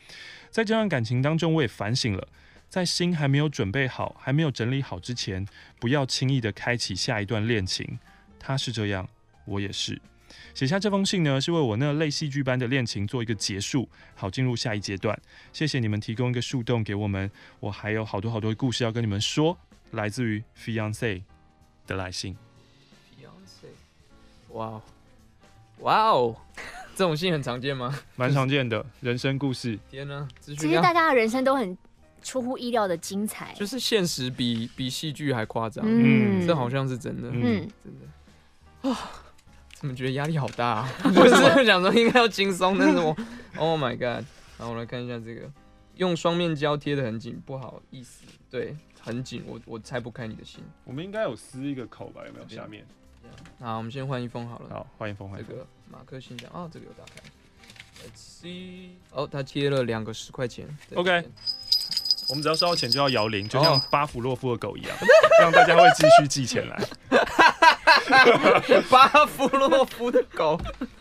[0.49, 2.27] 在这段感情当中，我也反省了，
[2.67, 5.45] 在心还没有准备好、还没有整理好之前，
[5.79, 7.99] 不要轻易的开启下一段恋情。
[8.39, 9.07] 他是这样，
[9.45, 10.01] 我也是。
[10.53, 15.19] 写下这封信呢，是为我那类戏剧般的恋情做一个结束，好进入下一阶段。
[15.53, 19.57] 谢谢你们提供一个树洞给我们，我还有好多好多故事要跟你们说。
[19.91, 21.23] 来自于 fiance
[21.87, 22.37] 的来信。
[23.19, 23.65] fiance，
[24.49, 24.81] 哇哦，
[25.79, 26.35] 哇哦，
[26.95, 27.99] 这种信很常见吗？
[28.15, 29.79] 蛮常见的，人生故事。
[29.89, 31.75] 天哪，其实大家的人生都很
[32.21, 35.83] 出乎意料的精彩，就是现实比比戏剧还夸张。
[35.87, 37.29] 嗯，这好像是真的。
[37.33, 38.89] 嗯，真的。
[38.91, 39.11] 啊，
[39.79, 40.89] 怎么觉得压力好大啊？
[41.01, 41.29] 不是
[41.65, 43.15] 想说应该要轻松，但是我，
[43.55, 44.25] Oh my God！
[44.57, 45.49] 好，我来看一下这个，
[45.95, 50.61] 用双面胶贴的很紧，不好意思，对，很紧，我我拆不开你的心。
[50.83, 52.23] 我们应该有撕一个口吧？
[52.27, 52.47] 有没有？
[52.49, 52.85] 下面。
[53.57, 54.69] 好，我们先换一封好了。
[54.69, 57.21] 好，换一封，换这个马克信箱啊，这个有打开。
[58.03, 60.67] Let's see，哦，他贴了两个十块钱。
[60.95, 61.25] OK。
[62.29, 64.95] 我们只要收到钱就要摇铃，就像巴甫洛夫的狗一样，
[65.41, 66.79] 让大家会继续寄钱来。
[68.89, 70.59] 巴甫洛夫的狗。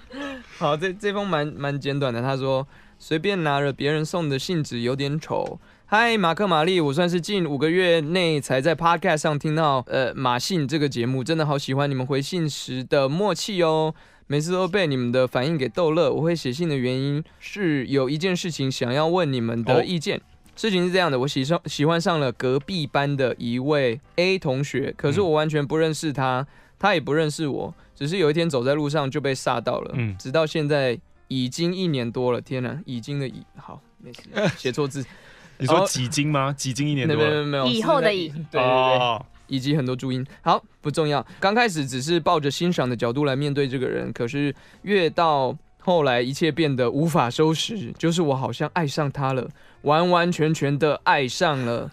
[0.57, 2.23] 好，这这封蛮蛮简短的。
[2.23, 2.67] 他说
[2.99, 13.95] ：“随便拿了别人送的信纸，有点丑。”嗨，马克玛丽，我算是近五个月内才在 Podcast 上听到呃马信这个节目，真的好喜欢你们回信时的默契哦，
[14.27, 16.11] 每次都被你们的反应给逗乐。
[16.11, 20.17] 我会写信的原因是有一件事情想要问你们的意见。
[20.17, 20.23] 哦
[20.59, 26.45] 事情是这样的，我喜上喜欢上了隔壁班的一位 A 同学，可是我完全不认识他，
[26.81, 29.93] 他也不认识我，只是有一天走在路上就被煞到了。
[29.95, 34.23] 嗯，直到现在已经一年多了，天哪，已经的已好没事，
[34.57, 35.07] 写错字，
[35.59, 36.53] 你说几经吗？
[36.53, 37.31] 几经一年多了？
[37.31, 41.25] 没有没有，以后的以，对对对，以及很多注音，好不重要。
[41.39, 49.49] 刚开始只是抱着欣赏的角度来面对这个人，可是越到后来一切变得无法收拾，就是我好像爱上他了。
[49.83, 51.91] 完完全全的爱上了，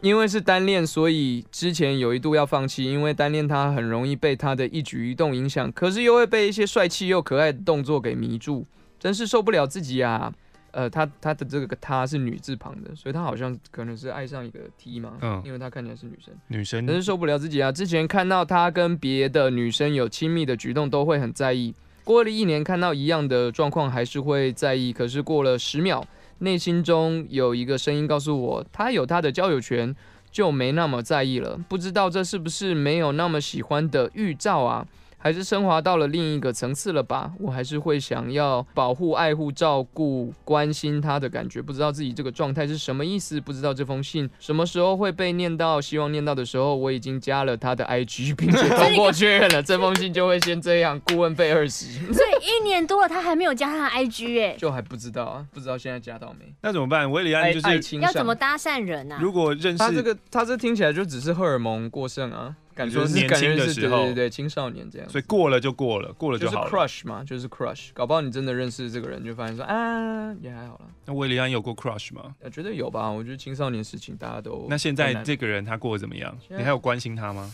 [0.00, 8.66] 因为是单恋，所以之前有一度要放弃，因为单恋他很容易被他的一举一动影响，可是又会被一些帅气又可爱的动作给迷住，
[8.98, 10.32] 真是受不了自己啊！
[10.72, 17.72] 呃，他他的这个他是女字旁的，所以他好像可能是爱上一个 T 嘛，嗯，因为他看起来是女生，女生，真是受不了自己啊！
[17.72, 26.06] 之前看到他跟别的女生有亲密的举动，都会很在意，过了一年看到一样的状况还是会在意，可是过了十秒。
[26.38, 29.94] 内心中有一个声音告诉我，他有他的交友权，
[30.30, 31.58] 就没那么在意了。
[31.68, 34.86] 不知道这是不是没有那么喜欢的预兆啊？
[35.26, 37.32] 还是升华到了另一个层次了吧？
[37.40, 41.60] 我还是会想要保护、爱护、照顾、关心他的感觉。
[41.60, 43.40] 不知道自己这个状态是什么意思？
[43.40, 45.80] 不知道这封信什么时候会被念到？
[45.80, 51.00] 希望念到的时候，我已经加了他的 IG，并且通过确认了，这封信就会先这样。
[51.06, 51.86] 顾问费二十。
[52.14, 56.54] 所以一年多了，他还没有加他的 IG 哎，就还不知道啊，不知道现在加到没？
[56.62, 57.10] 那怎么办？
[57.10, 59.18] 韦礼安就是要怎么搭讪人啊？
[59.20, 62.54] 如果认识他这个，他这听起来就只是荷尔蒙过剩啊。
[62.76, 66.70] 感觉是年轻的时候，对对对，青少年这样，所以过了就过了，过了就好了。
[66.70, 70.88] 就是 crush 嘛，就是 crush，搞不好你真的认识这个人，就发现说啊，也还好了。
[71.06, 72.36] 那韦礼安有过 crush 吗？
[72.42, 74.66] 我觉得有吧，我觉得青少年事情大家都。
[74.68, 76.38] 那现在这个人他过得怎么样？
[76.50, 77.50] 你还有关心他吗？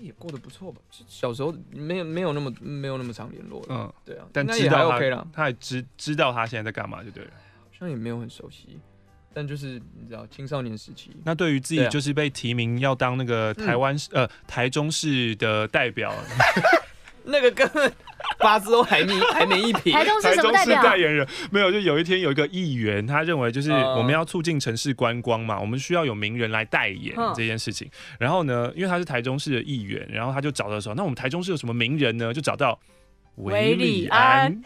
[0.00, 0.80] 也过得不错吧。
[1.08, 3.64] 小时候没有没有那么没有那么常联络。
[3.70, 7.30] 嗯，对啊，但知道他 OK 了，他也知知道他现在在干嘛就对了。
[7.70, 8.78] 好像也没有很熟悉。
[9.34, 16.14] 但就是你知道青少年时期，那对于自己就是被提名要当那个台湾呃台中市的代表，
[17.24, 17.92] 那个根本
[18.38, 19.92] 八字都还没还没一撇。
[19.92, 20.82] 台中市什么代表？
[20.82, 27.90] 代言人没有，就有一天有一个议员，他认为就是我们要促进城市观光嘛，我们需要有名人来代言这件事情。
[28.18, 32.32] 然后呢，因为他是台中市的议员，然后他就找的时候，那我们台中市有什么名人呢？
[32.32, 32.78] 就找到
[33.36, 34.62] 韦礼安。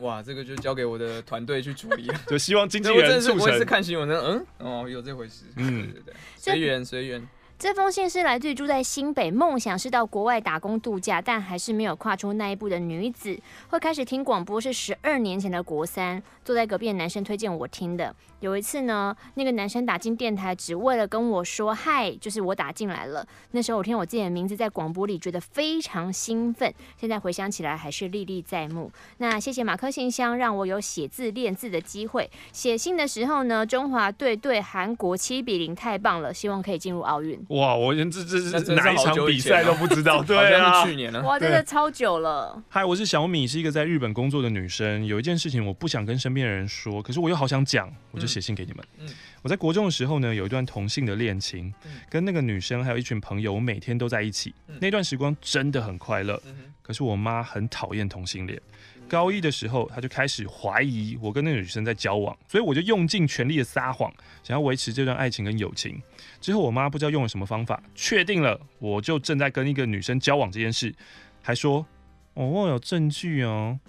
[0.00, 3.38] 哇，这个就交给我的团队去处理了， 就希望经纪人促成。
[3.38, 7.26] 我也是看新闻的，嗯，哦，有这回事，嗯，对对对，随缘随缘。
[7.60, 13.38] 这封信是来自于住在新北，梦想是到国外打工度假，但还是没有跨出那一步的女子。
[13.68, 18.16] 会开始听广播是十二年前的国三，坐在隔壁的男生推荐我听的。
[18.40, 23.26] 有一次呢，那个男生打进电台，只为了跟我说嗨，就是我打进来了。
[23.50, 26.72] 那时候我听我自己的名字在广播里，觉得非常兴奋。
[26.96, 28.90] 现在回想起来，还是历历在目。
[29.18, 32.30] 那谢谢马克信箱，让我有写字练字的机会。
[32.54, 37.38] 写信的时候呢，中华队对韩国七比零，太棒了，希望可以进入奥运。
[37.50, 42.62] 哇，我连这这是哪一场比赛都不知道， 对啊，去年了，哇，真的超久了。
[42.68, 45.04] 嗨，我是小米，是一个在日本工作的女生。
[45.04, 48.84] 有一件事情我不想跟身边的人说，可是我又好想讲，我就写信给你们。
[48.98, 49.08] 嗯，
[49.42, 51.74] 我在国中的时候呢，有一段同性的恋情，
[52.08, 54.54] 跟那个女生还有一群朋友，我每天都在一起。
[54.80, 56.40] 那段时光真的很快乐。
[56.82, 58.60] 可是我妈很讨厌同性恋。
[59.10, 64.10] 高一的时候，他就开始怀疑我跟那个女生在交往，所以我就用尽全力的撒谎，
[64.44, 66.00] 想要维持这段爱情跟友情。
[66.40, 70.94] 之后我妈不知道用了什么方法，确定了我就正在跟一个女生交往这件事，
[71.42, 71.84] 还说
[72.34, 73.80] ：“哦，我有证据哦。”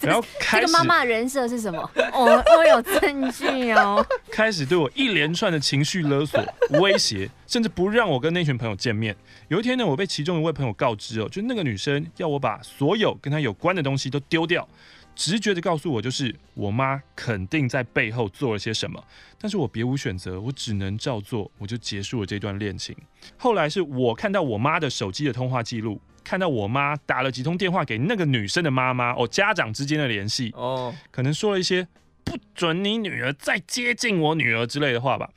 [0.00, 1.90] 然后开始这个妈妈的人设是什么？
[2.12, 4.04] 我我有证据哦。
[4.30, 6.40] 开始对我一连串的情绪勒索、
[6.80, 9.16] 威胁， 甚至不让我跟那群朋友见面。
[9.48, 14.68] 有一天呢，我被其中一位朋友告知哦，就那个女生要我把所有跟她有关的东西都丢掉。
[15.16, 19.02] 直觉的告诉我，就是我妈肯定在背后做了些什么，
[19.40, 22.96] 但是我别无选择，我只能照做，我就结束了这段恋情。
[23.36, 31.88] 后来是我看到我妈的手机的通话记录，看到我妈打了几通电话给那个女生的妈妈，哦，家长之间的联系，哦，可能说了一些
[32.22, 35.30] 不准你女儿再接近我女儿之类的话吧，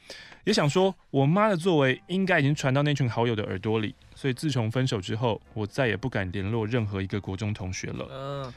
[0.44, 8.08] 也想说我妈的作为应该已经传到那群好友的耳朵里，所以自从分手之后，我再也不敢联络任何一个国中同学了。
[8.12, 8.54] 嗯。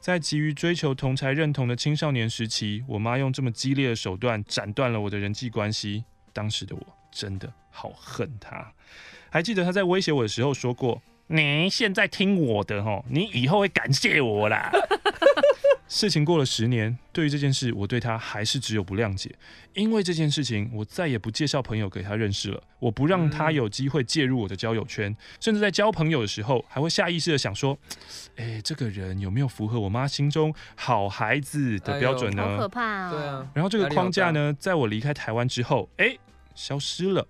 [0.00, 6.04] 在急于追求同才认同的青少年时期，我妈用这么激烈的手段斩断了我的人际关系。
[6.32, 8.72] 当时的我真的好恨她。
[9.30, 14.70] 还记得她在威胁我的时候说过：“你现在听我的哦，你以后会感谢我啦。
[15.88, 19.32] ”事情过了十年，对于这件事，我对他还是只有不谅解。
[19.72, 22.60] 因为这件事情，我再也不介绍朋友给他认识了。
[22.80, 27.78] 我不让他有机会介入我的交友圈，甚至在交朋友的时候，还会下意识的想说
[28.34, 33.10] ：“哎，这个人有没有符合我妈心中好孩子的标准呢？”好可怕哦！
[33.12, 33.50] 对啊。
[33.54, 36.16] 然后这个框架呢，在我离开台湾之后，哎，
[36.56, 37.26] 消失了。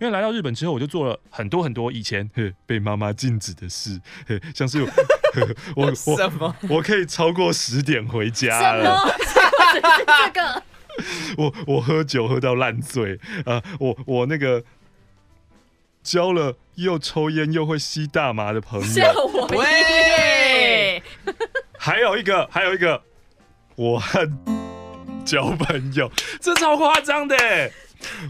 [0.00, 2.30] 因为来到日本之后，我就做了很多很多以前
[2.66, 4.00] 被妈妈禁止的事，
[4.54, 4.82] 像是
[5.74, 6.16] 我 我
[6.68, 9.06] 我，可以超过十点回家了。
[9.72, 10.62] 这个
[11.36, 13.62] 我我喝酒喝到烂醉啊！
[13.78, 14.64] 我我那个
[16.02, 21.02] 交了又抽烟又会吸大麻的朋友，喂，
[21.78, 23.02] 还有一个还有一个，
[23.76, 24.28] 我和
[25.24, 26.10] 交朋友，
[26.40, 27.36] 这超夸张的。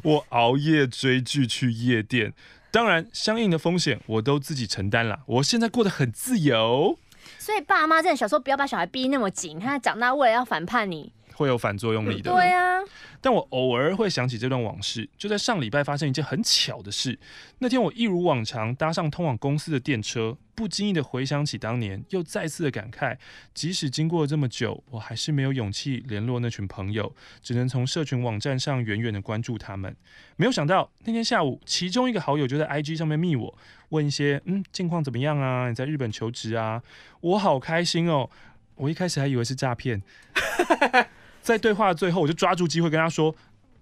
[0.03, 2.33] 我熬夜追剧去夜店，
[2.71, 5.21] 当然相应的风险我都自己承担了。
[5.27, 6.99] 我现在过得很自由，
[7.39, 11.13] 所以爸妈真的小时候不要把小孩逼那么紧，他长大为了要反叛你。
[11.39, 12.33] 会有反作用力的。
[12.33, 12.81] 对啊，
[13.21, 15.09] 但我偶尔会想起这段往事。
[15.17, 17.17] 就在上礼拜发生一件很巧的事。
[17.61, 23.17] 那天我一如往常搭上通往公司的电车，不经意的回想起当年，又再次的感慨，
[23.55, 29.95] 即使经过了这么久，我还是没有勇气联络那群朋友，只能从社群网站上远远的关注他们。
[30.35, 33.57] 没有想到那天下午，其中一个好友就在 IG 上面密我，
[33.91, 35.69] 问一些嗯近况怎么样啊？
[35.69, 36.83] 你在日本求职啊？
[37.21, 38.29] 我好开心哦！
[38.75, 40.03] 我一开始还以为是诈骗。
[41.43, 43.35] 在对话的最后，我就抓住机会跟他说：“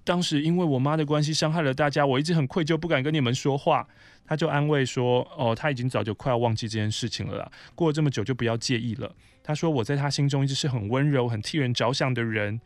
[0.05, 3.87] 当时因为我妈的关系伤害了大家，我一直很愧疚，不敢跟你们说话。”
[4.29, 9.15] 他就安慰说：“哦，他已经早就快要忘记这件事情了啦，过了这么久就不要介意了。”
[9.47, 12.61] 他说：“我在他心中一直是很温柔、很替人着想的人。”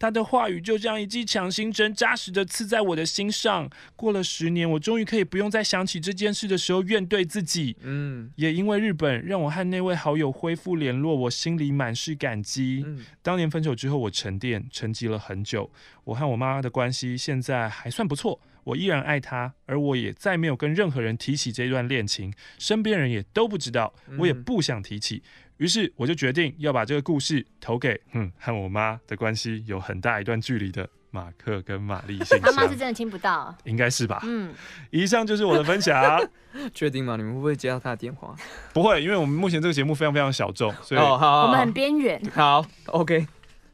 [0.00, 3.70] 他的话语就像一记强心针，扎实的刺在我的心上。
[3.94, 7.76] 过了十年，我终于可以不用再想起这件事的时候怨怼自己。
[7.82, 12.82] 嗯，也因为日本让我和那位好友恢复联络，我心里满是感激。
[12.84, 15.70] 嗯，当年分手之后，我沉淀、沉寂了很久。
[16.02, 18.40] 我和我妈妈的关系现在还算不错。
[18.64, 25.22] 我依然爱他，而我也再没有跟任何人提起这段恋情，身边人也都不知道，我也不想提起。
[25.58, 32.40] 于是我就决定要把这个故事投给，嗯，和我妈的关系有很大一段距离的马克跟玛丽信箱。
[32.54, 34.20] 妈妈是真的听不到，应该是吧？
[34.24, 34.52] 嗯，
[34.90, 36.20] 以上就是我的分享。
[36.72, 37.16] 确定吗？
[37.16, 38.34] 你们会不会接到他的电话？
[38.72, 42.20] 不会，因为我们目前这个节目非常非常小众，所以、哦、好好好我们很边缘。
[42.32, 43.26] 好，OK，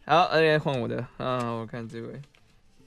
[0.07, 2.09] 好，来换我的，嗯，我看这位。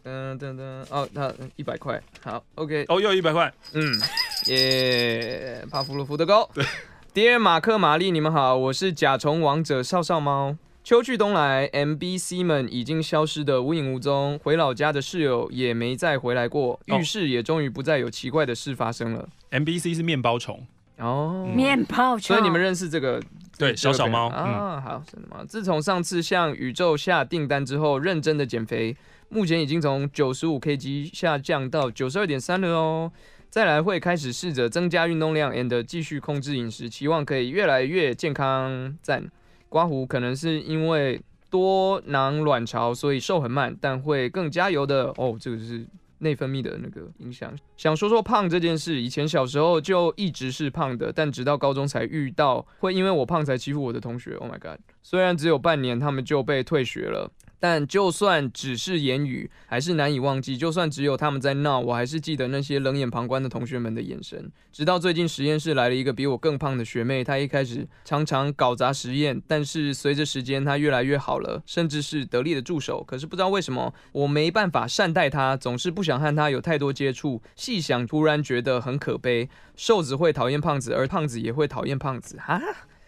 [0.04, 4.02] 噔噔噔，哦，他一百块，好，OK，哦，又一百块，嗯，
[4.48, 6.66] 耶，帕夫洛夫的高，对
[7.14, 10.58] ，Dear 马克玛丽，你们好，我是甲虫王者少少猫。
[10.84, 19.30] 秋去冬来，MBC 们已经消失的无影无踪，回老家的室友也没再回来过，浴室也终于不再有奇怪的事发生了。
[19.52, 20.66] MBC 是面包虫，
[20.98, 23.22] 哦，面包虫，所以你们认识这个？
[23.58, 25.46] 对，小小猫啊，好，真的吗？
[25.48, 28.98] 自从上次向宇宙下订单之后，认真的减肥。
[29.30, 33.12] 目前已经从九十五 kg 下降到九十二点三了哦，
[33.54, 38.98] 再来会开始试着增加运动量，and 继续控制饮食，期望可以越来越健康。
[39.04, 39.30] 赞，
[39.70, 45.38] 刮胡可能是因为多囊卵巢，所以瘦很慢，但会更加油的哦。
[45.40, 45.86] 这个是
[46.18, 47.56] 内分泌的那个影响。
[47.78, 54.34] 想说说胖这件事，以前小时候就一直是胖的，但直到高中才遇到会因为我胖才欺负我的同学。
[54.38, 54.80] Oh my god！
[55.04, 57.32] 虽然只有半年，他们就被退学了。
[57.64, 64.52] 但就算只是言语，还是难以忘记；就算只有他们在闹，我还是记得那些冷眼旁观的同学们的眼神。
[64.74, 73.02] 直到最近实验室来了一个比我更胖的学妹，她一开始常常搞砸实验，但是随着时间，她越来越好了，甚至是得力的助手。
[73.08, 77.42] 可是不知道为什么，我没办法善待她，总是不想和她有太多接触。
[77.56, 79.48] 细想，突然觉得很可悲：
[79.78, 82.36] 瘦子会讨厌胖子，而胖子也会讨厌胖子。
[82.40, 82.60] 哈。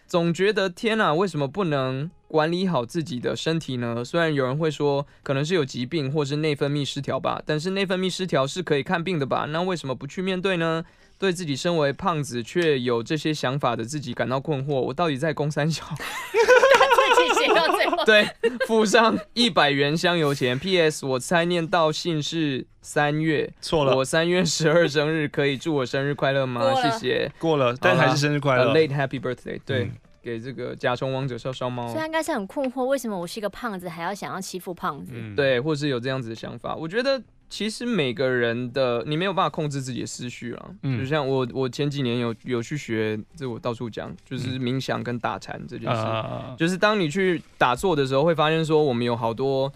[0.06, 4.04] 总觉得天哪，为什么不能管理好自己的身体呢？
[4.04, 9.46] 虽然有人会说可能是有疾病或是内分泌失调吧，但是内分泌失调是可以看病的吧？
[9.50, 10.84] 那为什么不去面对呢？
[11.18, 15.82] 对自己身为胖子却有这些想法的自己感到困惑，我到底在攻三小？
[17.34, 18.28] 写到最后，对，
[18.66, 20.58] 附上 一百元香油钱。
[20.58, 21.04] P.S.
[21.06, 23.96] 我猜念到姓是三月，错了。
[23.96, 26.74] 我三月十二生日，可以祝我生日快乐吗？
[26.74, 27.30] 谢谢。
[27.38, 28.72] 过了，但还是生日快乐。
[28.74, 29.60] Late Happy Birthday。
[29.64, 31.86] 对，嗯、给这个甲虫王者烧烧猫。
[31.88, 35.12] 所以他应该是很困惑，为什么我是一个胖子，还要想要欺负胖子？
[35.14, 36.74] 嗯、对，或是有这样子的想法。
[36.74, 37.22] 我觉得。
[37.48, 49.72] 其实每个人的你没有办法控制自己的思绪啊，嗯、就像我我前几年有有去学，这我到处讲，就是冥想跟打禅这件事，嗯、就是当你去打坐的时候，会发现说我们有好多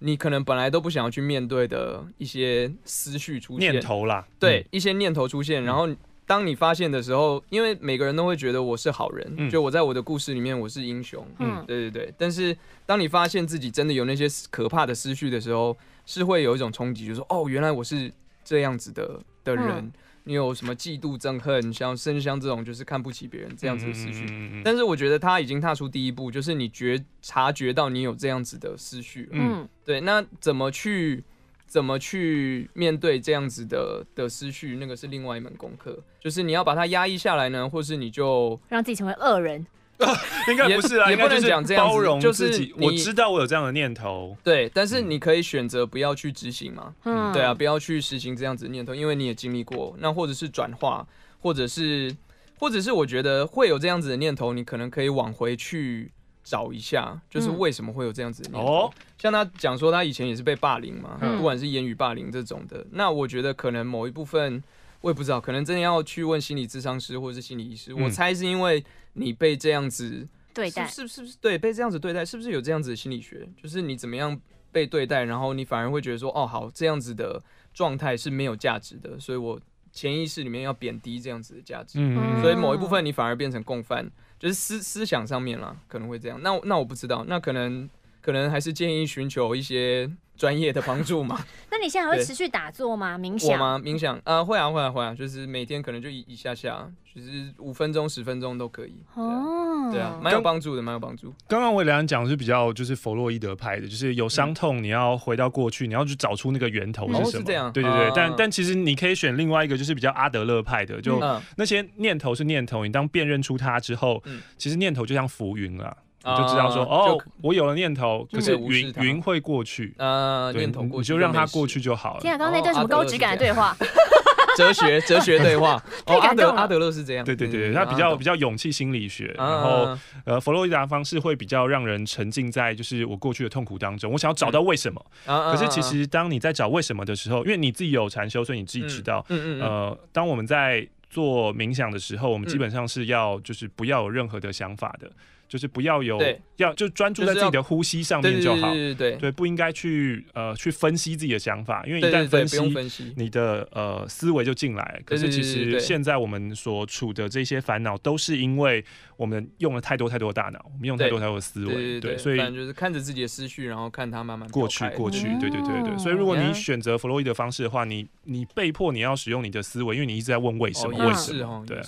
[0.00, 5.88] 你可能本来都不想要去面对的一些思绪出现，念头啦，对，嗯、一些念头出现，然后。
[6.28, 12.12] 当你发现的时候，因为每个人都会觉得我是好人，嗯、就我在我的故事里面我是英雄，嗯，对对对。
[12.18, 18.10] 但是当你发现自己真的有那些可怕的思绪的时候，是会有一种冲击，就是说哦，原来我是
[18.42, 19.66] 这样子的的人。
[19.66, 19.92] 嗯、
[20.24, 24.24] 你有什么嫉妒、憎恨，像甚至像这种就是看不起别人这样子的思绪。
[24.24, 30.00] 嗯嗯嗯、但是我觉得他已经踏出第一步，就是你觉察觉到你有这样子的思绪，嗯，对。
[30.00, 31.22] 那怎么去？
[31.68, 35.98] 怎么去面对这样子的的思绪，那个是另外一门功课。
[36.20, 39.66] 就是你要把它压抑下来呢，或是你就让自己成为恶人？
[40.50, 42.74] 应该不是啊，也不能讲这样包容自己。
[42.78, 46.94] 我知道我有这样的念头，对，但是你可以选择不要去执行嘛。
[47.04, 49.94] 嗯，对啊，不要去实行这样子的念头，因为你也经历过。
[49.98, 51.06] 那或者是转化，
[51.40, 52.14] 或者是，
[52.58, 56.10] 或者是我觉得会有这样子的念头，你可能可以往回去。
[56.48, 58.72] 找一下，就是为什么会有这样子的念头？
[58.72, 62.86] 哦，像他讲说，他以前也是被霸凌嘛，不管是言语霸凌这种的。
[62.92, 64.62] 那我觉得可能某一部分，
[65.00, 67.92] 我也不知道，可能真的要去问心理咨商师或者是心理医师。
[67.92, 68.84] 我猜是因为
[69.16, 71.36] 你被这样子对待，是是不是？
[71.40, 73.48] 对，被这样子对待，是不是有这样子的心理学？
[73.62, 74.40] 就是你怎么样
[74.70, 77.42] 被对待，然后你反而会觉得说，哦，好，这样子的
[77.74, 79.60] 状态是没有价值的，所以我
[79.92, 81.98] 潜意识里面要贬低这样子的价值。
[82.40, 84.10] 所以某一部分你反而变成共犯。
[84.38, 86.38] 就是思思想上面啦，可能会这样。
[86.42, 87.88] 那那我不知道，那可能
[88.20, 90.06] 可能还是建议寻求一些
[90.36, 91.42] 专业的帮助嘛。
[91.72, 93.16] 那你现在还会持续打坐吗？
[93.18, 93.80] 冥想吗？
[93.82, 96.86] 冥想啊，会啊会啊会啊，就是每天可能就一一下下，
[97.16, 98.94] 就是五分钟十分钟都可以。
[99.14, 101.32] 哦，对啊，蛮有帮助的，蛮有帮助。
[101.48, 107.30] 刚刚我俩讲的是比较就是弗洛伊德派的，就是有伤痛，你要回到过去，你要去找出那个源头是什么。
[107.30, 107.72] 是这样。
[107.72, 111.18] 对对对，但但其实你可以选另外一个，就是比较阿德勒派的，就
[111.56, 114.22] 那些念头是念头，你当辨认出它之后，
[114.58, 115.96] 其实念头就像浮云了。
[116.28, 122.20] 你就知道说哦，我有了念头，可是云云会过去，呃，念头过去，你就让它过去就好了。
[122.20, 123.76] 天啊，刚刚那段什么高质感的对话？
[124.56, 125.82] 哲学哲学对话。
[126.06, 127.24] 哦，阿德阿德勒是这样。
[127.24, 135.04] 对对对，他比较比较勇气心理学，然后呃，弗洛伊达方式会比较让人沉浸在就是我过去的痛苦当中，我想要找到为什么。
[135.24, 139.24] 可是其实当你在找为什么的时候，因为你自己有禅修，所以你自己知道。
[139.28, 139.62] 嗯嗯。
[139.62, 145.10] 呃，当我们在做冥想的时候，我们基本上是要就是不要有任何的想法的。
[145.48, 146.18] 就是不要有，
[146.56, 148.72] 要就专注在自己的呼吸上面就好。
[148.72, 155.00] 对对对，对，不应该去呃去分析自己的想法，因为一旦分析，你的呃思维就进来。
[155.04, 158.84] 可是其实现在我们所处的这些烦恼，都是因为
[159.16, 161.74] 我们用了太多太多大脑，我们用太多太多的思维。
[161.74, 165.28] 对，对，所以就是看着自己的思绪，然后看它慢慢过去过去。
[165.40, 171.64] 对对对对，所以如果你选择弗洛伊德方式的话，你你被迫你要使用你的思维，因为你一直在问为什么为什么？
[171.66, 171.80] 对。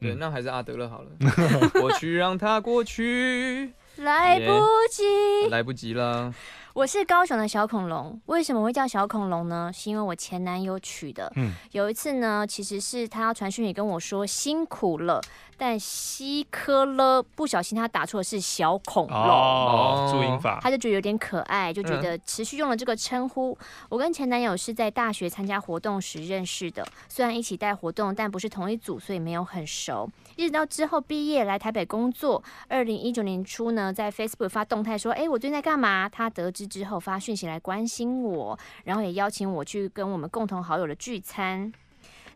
[0.00, 1.10] 对，那还是阿德勒好了。
[1.80, 4.44] 过去让它过去，来不
[4.90, 6.32] 及，来不及了。
[6.74, 9.70] 我是高雄的小恐龙，为什么会叫小恐龙呢？
[9.74, 11.32] 是因为我前男友取的。
[11.34, 15.20] 嗯，有一次呢，其实是他要传讯息跟我说辛苦了。
[15.58, 23.58] 但希科勒，不小心他打错的是小恐龙哦，注音法，他就觉得有点可爱，就觉得持续用了这个称呼。
[23.88, 30.08] 我跟前男友是在大学参加活动时认识的，虽然一起带活动，但不是同一组，所以没有很熟。
[30.36, 41.72] 一直到之后毕业来台北工作，二零一九年初呢，在 Facebook 发动态说：“哎，我最近在干嘛？”他得知之后发讯息来关心我，然后也邀请我去跟我们共同好友的聚餐。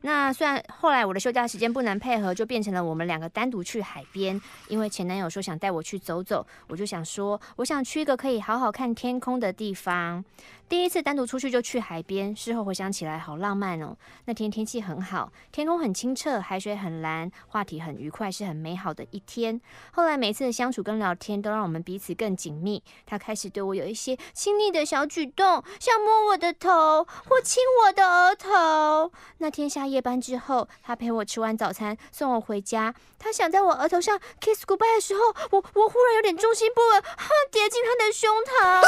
[0.02, 4.40] 那虽然后来我的休假时间不能配合，就变成了我们两个单独去海边。
[4.68, 10.24] 因为前男友说想带我去走走，我就想说，我想去一个可以好好看天空的地方。
[10.68, 13.94] 第一次单独出去就去海边，事后回想起来好浪漫哦。
[14.24, 19.60] 那天天气很好，天空很清澈，海水很蓝，话题很愉快，是很美好的一天。
[19.92, 22.82] 后来每次的相处跟聊天都让我们彼此更紧密。
[23.04, 29.12] 他开始对我有一些亲昵的小举动，像摸我的头或亲我的额头。
[29.38, 32.94] 那天下夜班之后，他陪我吃完早餐，送我回家。
[33.18, 35.20] 他想在我额头上 kiss goodbye 的时候，
[35.50, 38.82] 我我忽然有点重心不稳，哈，跌进他的胸膛。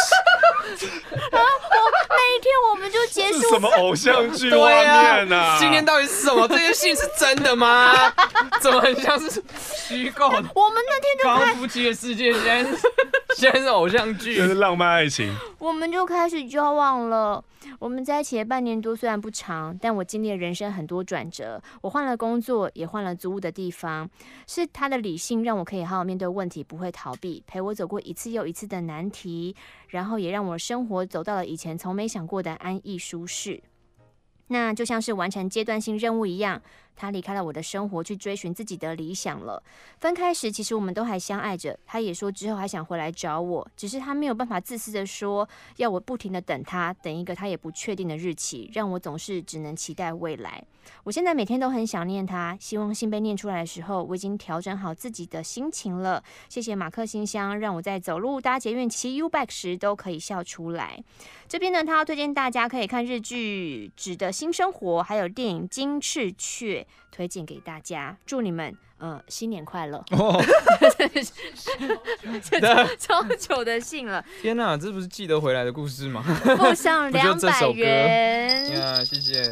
[1.31, 3.41] 然 后我那一天我们就结束。
[3.51, 5.59] 什么偶像剧画面啊，啊？
[5.61, 6.49] 今天到底是什么？
[6.49, 7.93] 这些信是真的吗？
[8.61, 9.43] 怎么很像是
[9.87, 10.45] 虚构的？
[10.55, 12.79] 我们那天就刚夫妻的世界，现在是
[13.37, 15.33] 现在是偶像剧，这是浪漫爱情。
[15.59, 17.45] 我们就开始交往了。
[17.79, 21.61] 我们在一起的半年多，虽然不长，但我经历了人生很多多转折。
[21.83, 24.09] 我换了工作，也换了租屋的地方。
[24.47, 29.57] 是他的理性让我可以好好面对问题，不会逃避，陪我走过一次又一次的难题，
[29.89, 33.61] 然后也让我生活走到了以前从没想过的安逸舒适。
[34.49, 36.61] 那就像是完成阶段性任务一样。
[36.97, 39.63] 他离开了我的生活，去追寻自己的理想了。
[40.01, 41.79] 分开时，其实我们都还相爱着。
[41.87, 50.63] 他也说之后还想回来找我，只是他没有办法自私的说要我不停的等他，等一个他也不确定的日期，让我总是只能期待未来。
[51.03, 56.23] 我现在每天都很想念他，希望信被念出来的时候，我已经调整好自己的心情了。
[56.49, 61.03] 谢谢马克信箱，让我在走路、搭捷运、骑 U-Bike 时都可以笑出来。
[61.49, 66.83] 这边呢，他要推荐大家可以看日剧《指的新生活》，还有电影《金翅雀》。
[67.11, 69.99] 推荐给大家，祝你们呃新年快乐！
[70.11, 70.43] 哦、
[72.99, 76.23] 超 久的信了，天哪，这不是记得回来的故事吗？
[76.57, 79.43] 附上两百元呀，谢谢。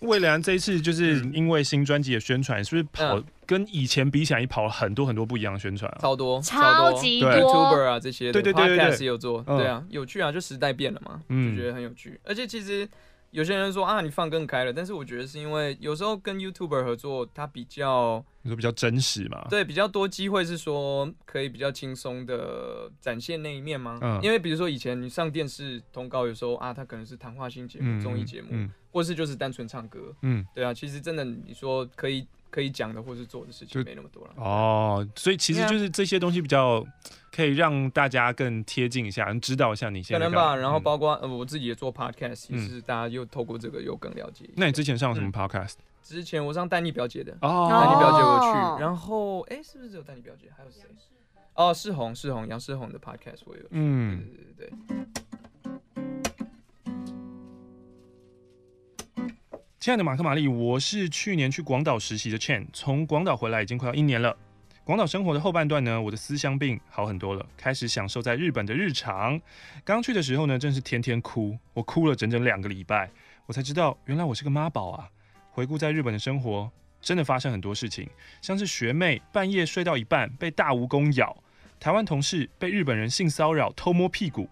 [0.00, 5.98] 魏良这一次就是因为新专辑的宣传，是不是跑跟以前比起来，也跑了很多很多不一样的宣传啊？
[6.00, 12.88] 超多，超级多，YouTuber 啊这些，对对对对对，有做，对啊，有趣啊，就时代变了嘛，就觉得很有趣，而且其实。
[13.30, 19.46] 有些人说啊，你放更开了，但是我觉得是因为有时候跟 YouTuber 合作，他比较你说比较真实嘛？
[19.50, 23.98] 对，比较多机会是说可以比较轻松的展现那一面吗？
[24.00, 32.26] 嗯，因为比如说以前你上电视通告，有时候啊，他可能是谈话性节目、综艺节目，嗯，或是就是单纯唱歌，嗯，对啊，其实真的你说可以。
[32.50, 36.84] 可以讲的或是做的事情没那么多了哦，所以其实就是这些东西比较
[37.30, 40.56] 可以让大家更贴近一下，知道一下你现在可能吧。
[40.56, 44.48] 然后包括呃我自己也做 podcast，也是大家又透过这个又更了解。
[44.56, 45.74] 那你之前上什么 podcast？
[46.02, 48.38] 之前我上丹妮表姐的哦，丹妮表姐我
[48.76, 50.48] 去，然后哎是不是只有丹妮表姐？
[50.56, 50.80] 还有谁？
[51.54, 54.24] 哦，世红世红杨世红的 podcast 我有去，嗯，
[54.56, 54.98] 对对对。
[59.88, 64.36] 亲爱的马克、玛丽，我是去年去广岛实习的 Chen，从广岛回来已经快要一年了。
[64.84, 69.40] 广岛生活的后半段呢，我的思乡病好很多了，开始享受在日本的日常。
[69.86, 73.10] 刚去的时候呢，真是天天哭，我哭了整整两个礼拜，
[73.46, 75.08] 我才知道原来我是个妈宝啊。
[75.52, 76.70] 回顾在日本的生活，
[77.00, 78.06] 真的发生很多事情，
[78.42, 81.34] 像是学妹半夜睡到一半被大蜈蚣咬，
[81.80, 84.50] 台湾同事被日本人性骚扰偷摸屁股，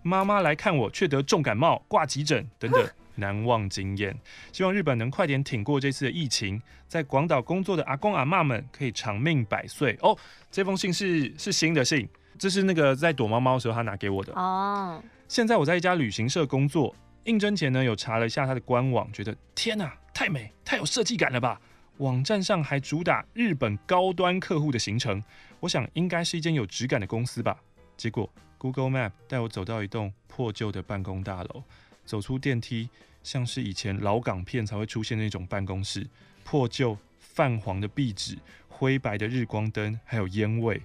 [0.00, 2.88] 妈妈来看我却得重感冒挂急诊等等。
[3.20, 4.18] 难忘经验，
[4.52, 10.18] 希望日本能快点挺过这次的疫情，在广岛工作的阿公阿嬷们可以长命百岁哦。
[10.50, 15.00] 这封信是是新的信，这是那个在躲猫猫的时候他拿给我的哦。
[15.28, 16.92] 现在我在一家旅行社工作，
[17.24, 21.60] 应征前呢有查了一下他的官网，觉得天哪，太美，太有设计感了吧！
[21.98, 25.22] 网站上还主打日本高端客户的行程，
[25.60, 27.56] 我想应该是一间有质感的公司吧。
[27.94, 31.62] 结果 Google Map 带我走到一栋破旧的办公大楼，
[32.06, 32.88] 走出电梯。
[33.22, 36.06] 像是以前老港片才会出现那种办公室，
[36.44, 40.80] 破旧、泛黄的壁纸、灰白的日光灯，还有烟味。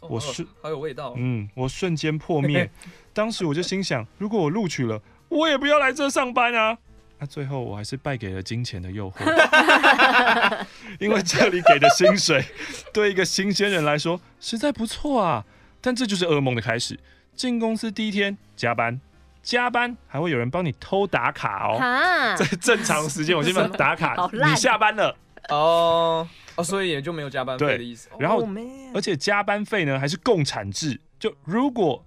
[0.00, 2.70] 哦、我瞬好有味道，嗯，我瞬间破灭。
[3.12, 6.78] 当时我就心想，如果我录取了，我也不要来这上班啊！
[7.18, 10.66] 那、啊、最后我还是败给了金钱的诱惑，
[10.98, 12.42] 因为这里给的薪水
[12.94, 15.44] 对一个新鲜人来说实在不错啊。
[15.82, 16.98] 但这就是噩梦的开始。
[17.34, 19.00] 进公司第一天加班。
[19.42, 25.16] 加班还会有人帮你偷打卡哦，在 正常时间我这边打卡， 你下班了。
[25.48, 28.08] 哦哦，所以也就没有加班费的意思。
[28.18, 28.46] 然后，
[28.94, 32.04] 而且加班费呢还是共产制，就如果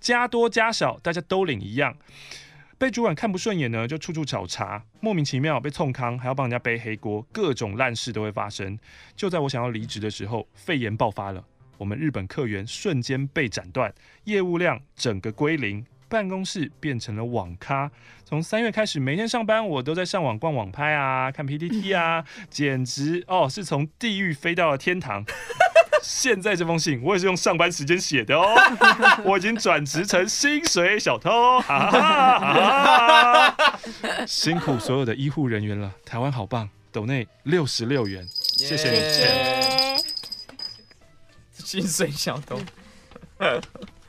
[0.00, 1.96] 加多加少大家都领一样，
[2.76, 8.78] 被主管看不顺眼呢就处处找茬，莫名其妙被冲康，还要帮人家背黑锅，各种烂事都会发生。
[9.14, 11.42] 就在我想要离职的时候，肺炎爆发了，
[11.78, 13.94] 我们日本客源瞬间被斩断，
[14.24, 15.86] 业务量整个归零。
[16.08, 17.90] 办公室变成了网咖，
[18.24, 25.24] 从三月开始，每天上班我都在上网逛网拍啊， 看 PPT 啊，简直哦，是从地狱飞到了天堂。
[26.02, 28.54] 现在这封信我也是用上班时间写的哦，
[29.24, 33.80] 我已经转职成薪水小偷，哈哈哈哈，
[34.26, 38.98] 辛苦所有的医护人员了，台湾好棒，斗内六十六元，谢谢你。
[41.52, 42.60] 薪水小偷。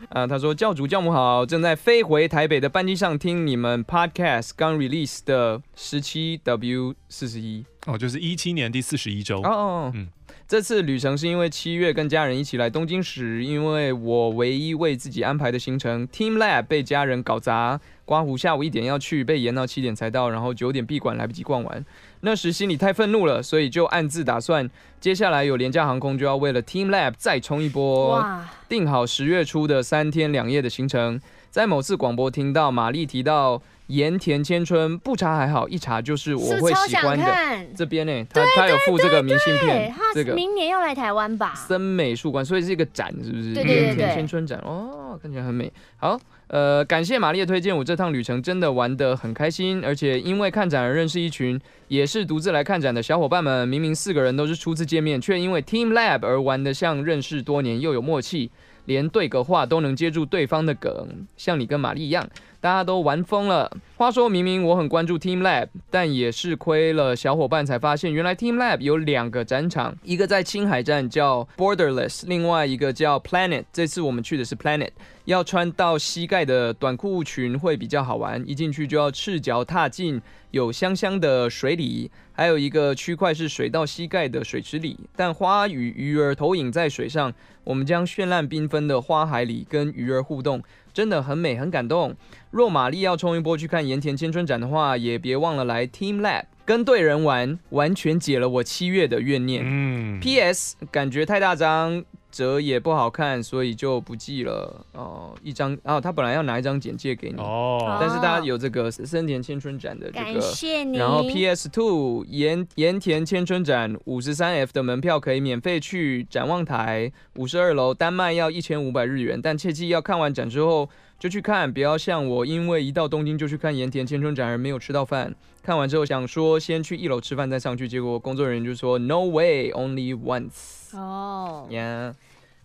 [0.09, 7.65] 啊，他说教主教母好，正在飞回台北的班机上听你们 podcast 刚 release 的十七 W 四十一。
[7.85, 9.41] 哦，就是一七年第四十一周。
[9.41, 10.07] 哦哦，嗯。
[10.47, 21.85] 这次旅程是因为七月跟家人一起来东京时，因为我唯一为自己安排的行程 Team Lab 被家人搞砸，刮胡下午一点要去，被延到七点才到，然后九点闭馆来不及逛完。
[22.21, 24.69] 那时心里太愤怒了，所以就暗自打算，
[25.01, 28.25] 接下来有廉价航空就要为了 Team Lab 再冲一波，
[28.69, 31.19] 定好十月初的三天两夜的行程。
[31.57, 33.59] 在某次广播听到玛丽提到。
[33.87, 37.25] 盐田千春不查还好，一查就是我会喜欢的。
[37.73, 41.53] 这边呢、欸，他他有附这个明信片，这个明年要来台湾吧？
[41.55, 43.53] 森美术馆，所以是一个展，是不是？
[43.53, 45.71] 对对对，盐田千春展哦，看起来很美。
[45.95, 53.65] 好，呃，感谢玛丽的推荐，我这趟旅程真的玩得很开心，而且因为看展而认识一群也是独自来看展的小伙伴们。
[53.65, 58.51] 明明四个人都是初次见面，却因为 Team Lab 而玩得像认识多年，又有默契，
[58.87, 62.27] 连对个话都能接住对方的梗，像你跟玛丽一样。
[62.59, 63.71] 大家都玩疯了。
[63.95, 73.65] 话说，明明我很关注 Team Lab，但也是亏了小伙伴才发现，原来 Team Lab 有两个展场，一个在青海站叫 Borderless，另外一个叫 Planet。
[73.71, 74.89] 这次我们去的是 Planet，
[75.25, 80.19] 要穿到膝盖的短裤裙会比较好玩，一进去就要赤脚踏进
[80.49, 82.09] 有香香的水里。
[82.33, 87.33] 还有一个区块是水到膝盖的水池里，但花与鱼儿投影在水上，
[87.67, 90.63] 我们将绚烂缤纷的花海里跟鱼儿互动。
[90.93, 92.15] 真的很美，很感动。
[92.49, 99.61] 若玛丽要冲一波去看盐田千春展的话，也别忘了来 Team Lab，跟对人玩，完全解了我七月的怨念。
[99.63, 100.19] 嗯。
[100.19, 100.75] P.S.
[100.89, 102.03] 感觉太大张。
[102.31, 104.85] 折也不好看，所以就不寄了。
[104.93, 110.97] 哦，一张哦，他本来要拿一张简介给你哦，但是他有这个森田千春展的这个，感谢你。
[110.97, 120.89] 然后 PS Two 盐盐田千春展五十三 F 的门票可以免费去展望台五十二楼，单卖要一千五百日元，但切记要看完展之后
[121.19, 125.33] 就去看，不要像我，因为一到东京就去看盐田千春展而没有吃到饭。
[125.63, 130.95] 看完之后想说先去一楼吃饭再上去，结果工作人员就说 No way，only once。
[130.95, 132.13] 哦，Yeah。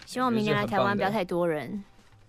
[0.05, 1.83] 希望明年来台湾不要太多人。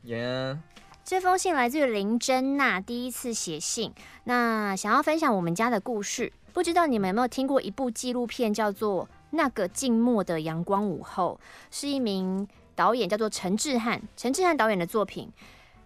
[0.06, 0.60] Yeah.
[1.04, 3.92] 这封信来自于林珍娜，第一次写信，
[4.24, 6.32] 那想要分享我们家的故事。
[6.54, 11.38] 不知道你们有没有听过一部纪录片，叫做《那个静默的阳光午后》，
[11.70, 15.30] 是一名导演叫做陈志汉，陈志汉导演的作品。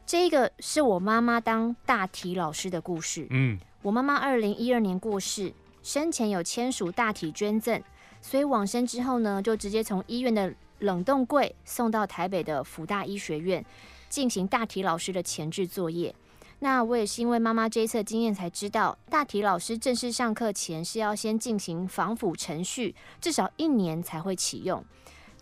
[0.08, 3.28] 这一个是我妈妈当大体老师的故事。
[3.30, 5.54] 嗯，我妈妈二零一二年过世，
[5.84, 7.84] 生前有签署大体捐赠，
[8.22, 10.56] 所以往生之后呢，就直接从医院的。
[10.80, 13.66] 冷冻柜送到台北的福大医学院
[14.10, 16.14] 进行大体老师的前置作业。
[16.60, 24.86] 那我也是因为妈妈这一次经验才知道，大体老师正式上课前是要先进行防腐程序，至少一年才会启用。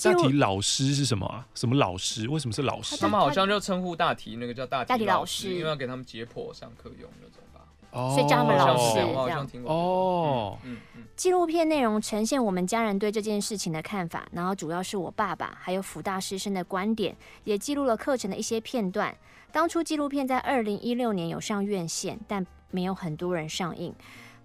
[0.03, 1.47] 大体老师是什么啊？
[1.55, 2.27] 什么老师？
[2.29, 2.97] 为什么是老师？
[2.97, 7.61] 他们好像就称呼大体那个叫大体老师，因为要给他们解剖上课用那种吧。
[7.91, 9.47] 哦，所以叫他们老师这样。
[9.63, 10.77] 哦，嗯。
[11.15, 17.15] 纪录片内容呈现我们家人对这件事情的看法，然后主要是我爸爸还有辅大师生的观点，
[17.45, 19.15] 也记录了课程的一些片段。
[19.53, 23.95] 当初纪录片在二零一六年有上院线，但没有很多人上映。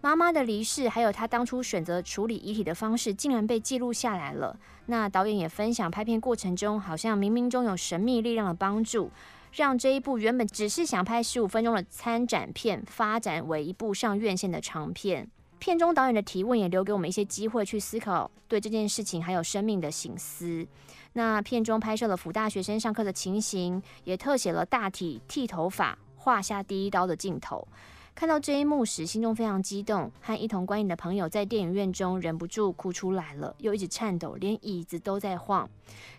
[0.02, 4.58] 妈妈的离世，还有他当初选择处理遗体的方式，竟然被记录下来了。
[4.86, 9.10] 那导演也分享，拍片过程中好像冥冥中有神秘力量的帮助，
[9.52, 15.28] 让这一部原本只是想拍十五分钟的参展片，发展为一部上院线的长片。
[15.58, 20.66] 片中导演的提问也留给我们一些机会去思考对这件事情还有生命的省思。
[21.12, 27.68] 那片中拍摄了辅大学生上课的情形，也特写了大体剃头发、画下第一刀的镜头。
[28.14, 35.66] 看到这一幕时，心中非常激动，和一同观影的朋友在电影院中忍不住哭出来了，又一直颤抖，连椅子都在晃。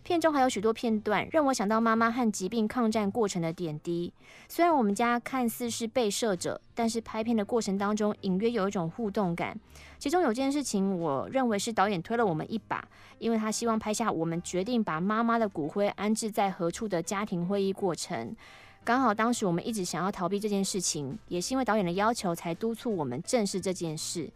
[0.01, 4.11] 片中还有许多片段让我想到妈妈和疾病抗战过程的点滴。
[4.47, 9.55] 虽然我们家看似是被摄者，但是拍片的过程当中隐约有一种互动感。
[9.99, 12.83] 其中有件事情，我认为是导演推了我们一把，
[13.19, 18.35] 因为他希望拍下我们决定把妈妈的骨灰安置在何处的家庭会议过程。
[18.83, 24.27] 刚好当时我们一直想要逃避这件事情，也是因为导演的要求才督促我们正视这件事。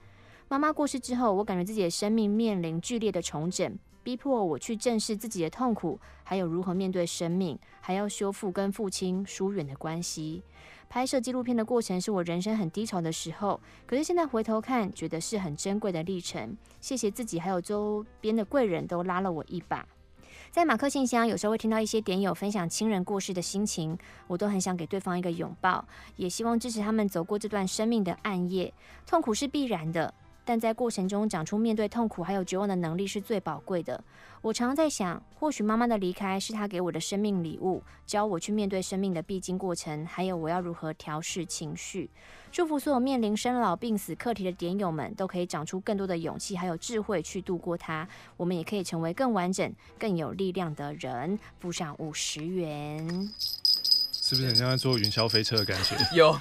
[0.48, 10.44] 妈妈过世之后，我感觉自己的生命面临剧烈的重整，逼迫我去正视自己的痛苦，还有如何面对生命，还要修复跟父亲疏远的关系。
[10.88, 16.56] 拍摄纪录片的过程是我人生很低潮的时候，可是现在回头看，觉得是很珍贵的历程。
[16.80, 19.84] 谢谢自己，还有周边的贵人都拉了我一把。
[20.56, 25.86] 在马克信箱，有时候会听到一些点友分享亲人过世的心情，我都很想给对方一个拥抱，
[26.16, 28.74] 也希望支持他们走过这段生命的暗夜。
[29.06, 30.14] 痛苦是必然的，
[30.46, 34.02] 但在过程中长出面对痛苦还有绝望的能力是最宝贵的。
[34.42, 42.12] 我常在想，或许妈妈的离开是她给我的生命礼物，教我去面对生命的必经过程，还有我要如何调试情绪。
[42.52, 48.08] 祝福所有面临生老病死课题的点友们，都可以长出更多的勇气，还有智慧去度过它。
[48.38, 51.40] 我们也可以成为更完整、更有力量的人。
[51.60, 53.34] 附上五十元，
[54.26, 55.96] 是不是很像在坐云霄飞车的感觉？
[56.18, 56.36] 有，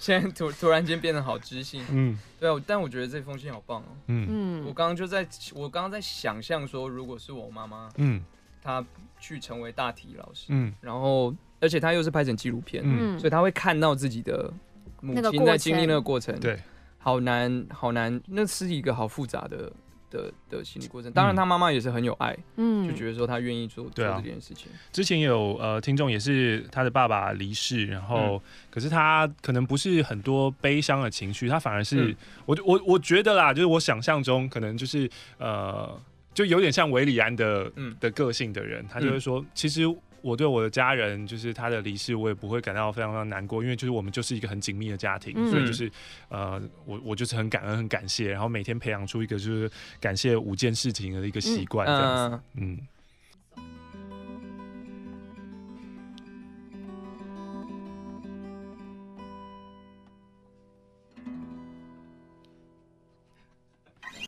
[0.00, 1.84] 现在突突然间变得好知性。
[1.88, 3.86] 嗯，对啊，但我觉得这封信好棒哦。
[4.08, 4.26] 嗯。
[4.28, 5.24] 嗯，我刚刚就在，
[5.54, 8.20] 我刚刚在想象说，如果是我妈妈，嗯，
[8.60, 8.84] 她
[9.20, 14.52] 去成为大体老师，嗯，然后而且她又是拍成纪录片，嗯，所以她会看到自己的。
[15.00, 16.60] 母亲在经历那个过程，对，
[16.98, 19.72] 好难，好难，那是一个好复杂的
[20.10, 21.12] 的的心理过程。
[21.12, 24.68] 当然，他妈妈也是很有爱，嗯，就觉得说他愿意做做这件事情。
[24.92, 32.14] 之前有呃听众也是他的爸爸离世，然后可是他可能不是很多悲伤的情绪，他反而是
[32.46, 36.00] 我我我觉得啦，就是我想象中可能就是呃，
[36.34, 39.82] 就有点像韦礼安的的个性的人，他就会说其实。
[40.20, 45.90] 我对我的家人，就是他的离世，我也不会感到非常非常难过，因为就是我们就是一个很紧密的家庭，嗯、所以就是
[46.28, 52.72] 呃，我我就是很感恩、很感谢，然后每天培养出一个就是感谢五件事情的一个习惯，这样子，嗯。
[52.72, 52.78] 嗯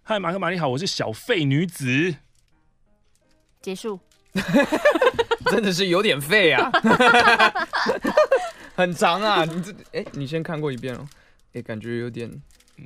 [0.03, 2.17] 嗨，马克玛丽好，我是小废女子。
[3.63, 4.01] 结束。
[5.51, 6.71] 真的是有点废啊，
[8.77, 9.45] 很长啊。
[9.45, 11.07] 你这哎、欸，你先看过一遍哦。
[11.49, 12.31] 哎、欸，感觉有点，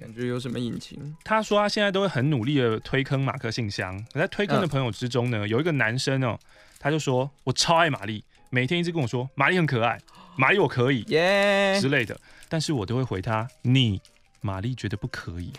[0.00, 1.16] 感觉有什么隐情。
[1.24, 3.94] 他说他现在都会很努力的推坑马克信箱。
[4.14, 6.38] 我在推坑的朋友之中呢，呃、有一个男生哦，
[6.78, 10.00] 他就说我超爱玛丽，每天一直跟我说玛丽很可爱，
[10.36, 12.18] 玛丽我可以耶之类的。
[12.48, 14.00] 但是我都会回他你。
[14.40, 15.50] 玛丽觉得不可以，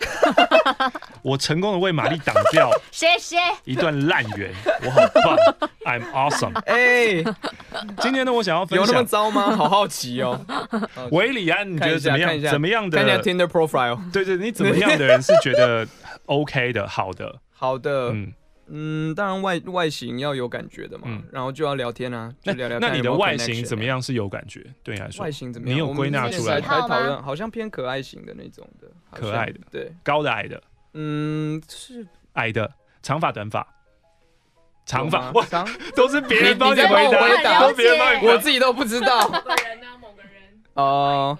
[1.22, 4.52] 我成功的为玛丽挡掉， 谢谢一段烂缘，
[4.84, 5.36] 我好棒
[5.84, 6.54] ，I'm awesome。
[6.66, 7.22] 哎，
[8.00, 9.54] 今天呢，我想要分享，有那么糟吗？
[9.56, 10.40] 好好奇哦。
[11.12, 12.40] 韦里安，你觉得怎么样？
[12.40, 12.98] 怎么样的？
[12.98, 13.98] 看一下 Tinder profile。
[14.12, 15.86] 对对，你怎么样的人是觉得
[16.26, 16.86] OK 的？
[16.86, 18.32] 好的， 好的，嗯。
[18.68, 22.80] 嗯，当然外外形要有感觉的嘛，嗯、然后就要聊天啊，就聊聊。
[22.80, 24.60] 那你的外形怎么样是有感觉？
[24.82, 25.76] 对你来说，外形怎么样？
[25.76, 26.60] 你有归纳出来？
[26.60, 30.60] 还讨论，好像偏可爱型的那种的，可爱的，对，高的矮的，
[30.98, 32.72] 嗯，是矮的，
[33.02, 33.66] 长发短发，
[34.86, 37.12] 长发哇，长 都是别人帮你回
[37.44, 39.28] 答，都别人帮你，我自己都不知道。
[39.28, 39.86] 某个人呢？
[40.00, 40.32] 某个人
[40.74, 41.38] 哦。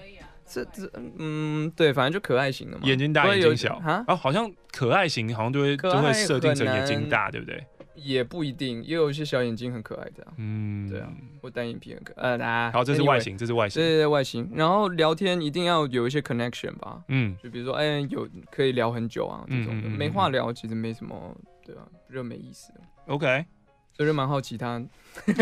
[0.48, 0.88] 这这
[1.18, 7.66] 嗯，对，反正就可爱型的嘛，眼睛大眼睛小啊，哦，好像可爱型好像就会就会设定成眼睛大，对不对？
[7.97, 11.09] 也不一定，也有一些小眼睛很可爱的，嗯，对啊，
[11.42, 21.82] 或单眼皮很可爱，呃，好，这是外形，这是外形，对对外形，然后聊天一定要有一些 connection 吧，嗯，就比如说，哎，有可以聊很久啊，这种的，没话聊其实没什么，对啊，
[22.12, 22.72] 就没意思
[23.07, 23.44] ，OK，
[23.92, 24.80] 所以就蛮好奇他，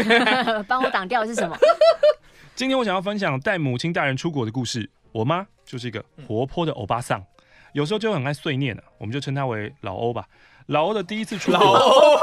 [0.68, 1.56] 帮我挡掉的是什么？
[2.54, 4.88] 今天我想要分享带母亲大人出国的故事。
[5.10, 7.24] 我妈就是一个活泼的欧巴桑，
[7.72, 10.26] 有时候就很爱碎念，我们就称她为老欧吧。
[10.66, 12.18] 老欧的第一次出国，老欧，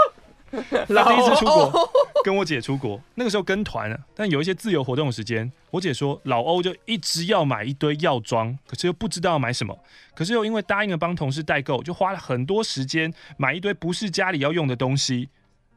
[0.93, 1.89] 他第一次出国
[2.23, 9.79] 跟我姐出国，那个时候跟团，但有一些自由活动的时间，我姐说老欧就一直要买一堆药妆，可是又不知道要买什么，
[10.13, 15.29] 可是又因为答应了帮同事代购，就花了很多时间买一堆不是家里要用的东西。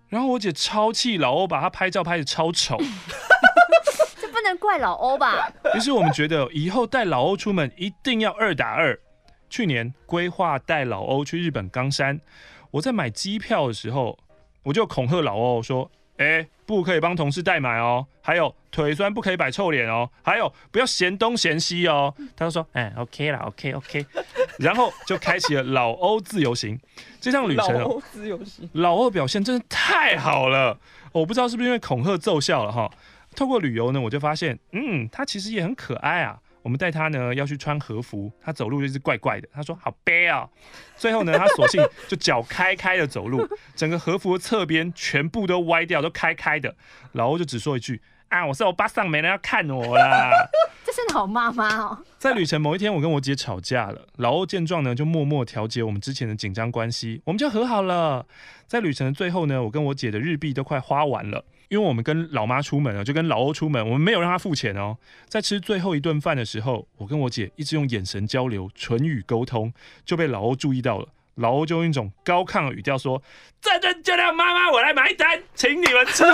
[0.08, 2.76] 然后我姐超气老欧，把他拍照拍的超丑。
[4.20, 5.50] 这不能怪老欧吧？
[5.74, 8.98] 于是我们觉得以后带老欧出门一定要二打二。
[9.50, 12.20] 去年规划带老欧去日本冈山，
[12.72, 14.18] 我在买机票的时候，
[14.64, 15.88] 我就恐吓老欧说
[16.18, 24.06] ：“哎、欸，不可以帮同事代买哦，还有腿酸不可以摆臭脸哦，还有不要嫌东嫌西哦。”他就说：“哎、欸，OK 啦，OK OK。”
[24.58, 26.78] 然后就开启了老欧自由行
[27.20, 27.80] 这趟旅程。
[27.80, 30.78] 老欧自由行，老欧表现真的太好了，
[31.12, 32.90] 我不知道是不是因为恐吓奏效了哈。
[33.36, 36.38] 透过旅游呢，我就发现，嗯，他其实也很可爱啊。
[36.64, 39.46] 我们带他呢要去穿和服，他走路就是怪怪的。
[39.52, 40.48] 他说好悲啊。
[40.96, 43.46] 最后呢，他索性就脚开开的走路，
[43.76, 46.74] 整个和服的侧边全部都歪掉，都开开的。
[47.12, 48.00] 老欧就只说一句
[48.30, 50.30] 啊，我是欧巴桑，没人要看我啦。
[50.82, 51.98] 这是好妈妈哦。
[52.18, 54.08] 在旅程某一天，我跟我姐吵架了。
[54.16, 58.24] 老欧见状呢，就默默调节我们之前的紧张关系，我们就和好了。
[58.66, 61.44] 在旅程的最后呢，我跟我姐的日币都快花完了。
[61.68, 64.96] 因为我们跟老妈出门了，就跟老欧出门，我们没有让他付钱哦。
[65.28, 69.72] 在吃最后一顿饭的时候，我跟我姐一直用眼神交流，唇语沟通，
[70.04, 71.08] 就被老欧注意到了。
[71.36, 73.20] 老欧就用一种高亢的语调说
[73.60, 76.32] ：“这顿就让妈妈我来买单，请你们吃饭。”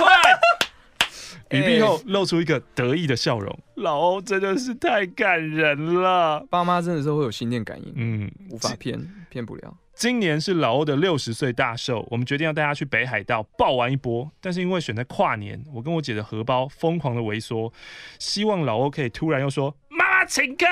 [1.49, 3.59] 语毕后露出一个得意的笑容。
[3.75, 8.97] 老欧真的是太感人了，爸妈真的是会有心电感应，嗯，无法骗，
[9.29, 9.75] 骗不了。
[9.93, 14.31] 今年是老欧的六十岁大寿，我们决定要带他去北海道爆玩一波。
[14.41, 17.71] 但是因为选在跨年，我跟我姐的荷包疯狂的萎缩，
[18.17, 20.65] 希望老欧可以突然又说“妈妈请客”，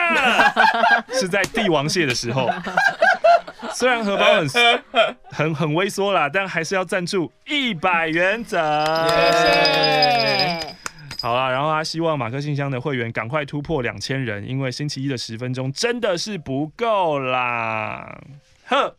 [1.13, 2.49] 是在帝王蟹的时候。
[3.73, 4.49] 虽然荷包很
[5.29, 8.59] 很很萎缩啦，但还是要赞助一百元整。
[11.21, 18.19] 好啦，然后他希望马克信箱的会员赶快突破两千人，因为星期一的十分钟真的是不够啦。
[18.65, 18.95] 呵。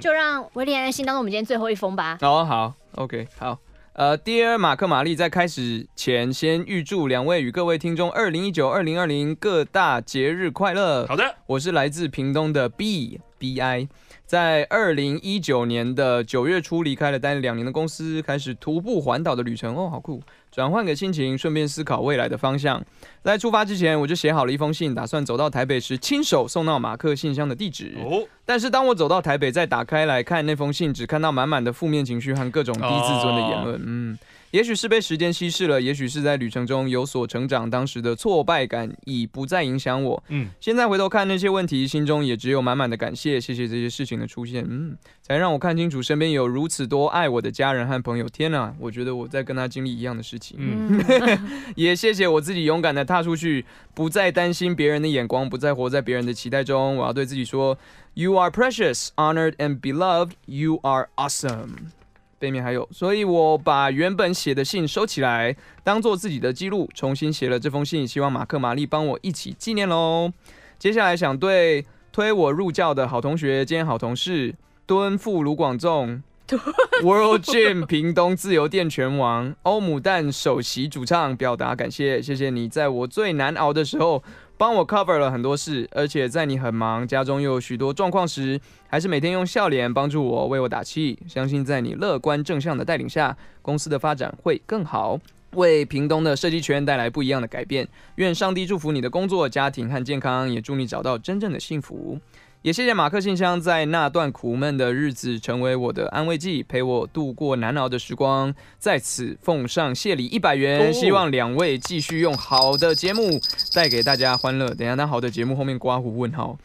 [0.00, 2.18] 就让威廉安心当做我们今天最后一封吧。
[2.20, 3.58] 哦，好，OK，好。
[3.94, 11.04] 呃，Dear 马克玛丽，在开始前先预祝两位与各位听众二零一九二零二零各大节日快乐。
[11.08, 13.88] 好的，我是来自屏东的 B B I，
[14.24, 19.74] 在二零一九年的九月初离开了待了两年的公司，开始徒步环岛的旅程。
[19.74, 20.22] 哦，好酷。
[20.58, 22.84] 转换个心情，顺便思考未来的方向。
[23.22, 27.94] 在出发之前，我就写好了一封信，打算走到台北时亲手送到马克信箱的地址。
[28.04, 33.80] 哦，但是当我走到台北，再打开来看那封信，只看到满满的负面情绪和各种低自尊的言论。
[33.86, 34.18] 嗯。
[34.50, 40.22] 也许是被时间稀释了，也许是在旅程中有所成长，当时的挫败感已不再影响我。
[40.28, 48.26] 嗯，现在回头看那些问题，心中也只有满满的感谢，谢谢这些事情的出现，嗯，才让我看清楚身边有如此多爱我的家人和朋友。
[48.28, 50.56] 天哪，我觉得我在跟他经历一样的事情。
[50.58, 51.04] 嗯，
[51.76, 56.96] 也谢谢我自己勇敢的踏出去，不再担心别人的眼光，不再活在别人的期待中。
[56.96, 57.76] 我要对自己说
[58.14, 60.30] ：You are precious, honored and beloved.
[60.46, 61.97] You are awesome.
[62.38, 70.32] 背面还有，所以我把原本写的信收起来，当做自己的记录，重新写了这封信，希望马克玛丽帮我一起纪念喽。
[70.78, 74.54] 接下来想对推我入教的好同学兼好同事
[74.86, 76.22] 敦富卢广仲，
[77.02, 84.22] World Gym 屏东自由电拳王欧姆蛋首席主唱表达感谢，谢谢你在我最难熬的时候。
[84.58, 91.16] 帮我 cover 了很多事，而且在你很忙、家中又有许多状况时，还是每天用笑脸帮助我、为我打气。
[91.28, 95.16] 相信在你乐观正向的带领下，公司的发展会更好，
[95.52, 97.86] 为屏东的设计圈带来不一样的改变。
[98.16, 102.18] 愿上帝祝福你的工作、家庭和健康，也祝你找到真正的幸福。
[102.62, 108.52] 也谢谢马克信箱在那段苦闷的日子成为我的安慰剂，陪我度过难熬的时光。
[108.78, 113.40] 在此奉上谢礼一百元，希望两位继续用好的节目
[113.72, 114.68] 带给大家欢乐。
[114.74, 116.58] 等一下，那好的节目后面刮胡问号，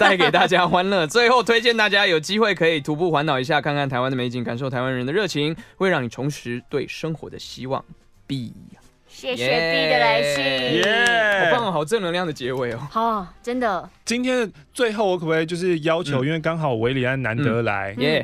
[0.00, 1.06] 带给大家欢乐。
[1.06, 7.84] 最后推荐大家有机会可以徒步环岛一下，看看台湾的美景，感受台湾人的热情，会让你重拾对生活的希望。
[8.26, 8.52] B。
[9.16, 11.50] 谢谢 B 的来信，耶、yeah！
[11.54, 12.78] 好棒，好正能量的结尾哦。
[12.90, 13.88] 好，真的。
[14.04, 18.20] 今天的最后，我可不可以就是要求，嗯、因为刚好韦礼安难得来，耶、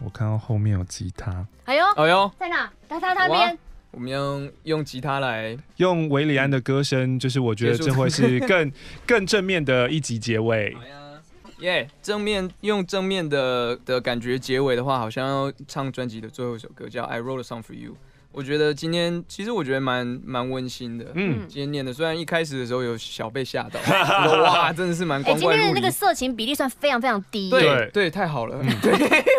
[0.00, 0.06] 嗯！
[0.06, 2.68] 我看到后面有吉他，哎呦，哎呦，在哪？
[2.88, 3.56] 在他那边。
[3.92, 8.72] 我们要用吉他来用韦礼安的歌声，就是我觉得这会是更
[9.06, 10.74] 更正面的一集结尾。
[10.74, 11.22] 好呀，
[11.60, 11.88] 耶！
[12.02, 17.92] 正面用正面的的感觉结尾的话，好像要唱专辑的最后一首歌，叫《I Wrote a Song for You》。
[18.32, 21.06] 我觉得今天其实我觉得蛮蛮温馨的。
[21.14, 23.78] 嗯，今天念的虽然一开始的时候有小被吓到，
[24.42, 25.56] 哇，真的是蛮光怪陆离。
[25.56, 27.50] 今天的那个色情比例算非常非常低。
[27.50, 28.58] 对对，太好了。
[28.82, 28.92] 对，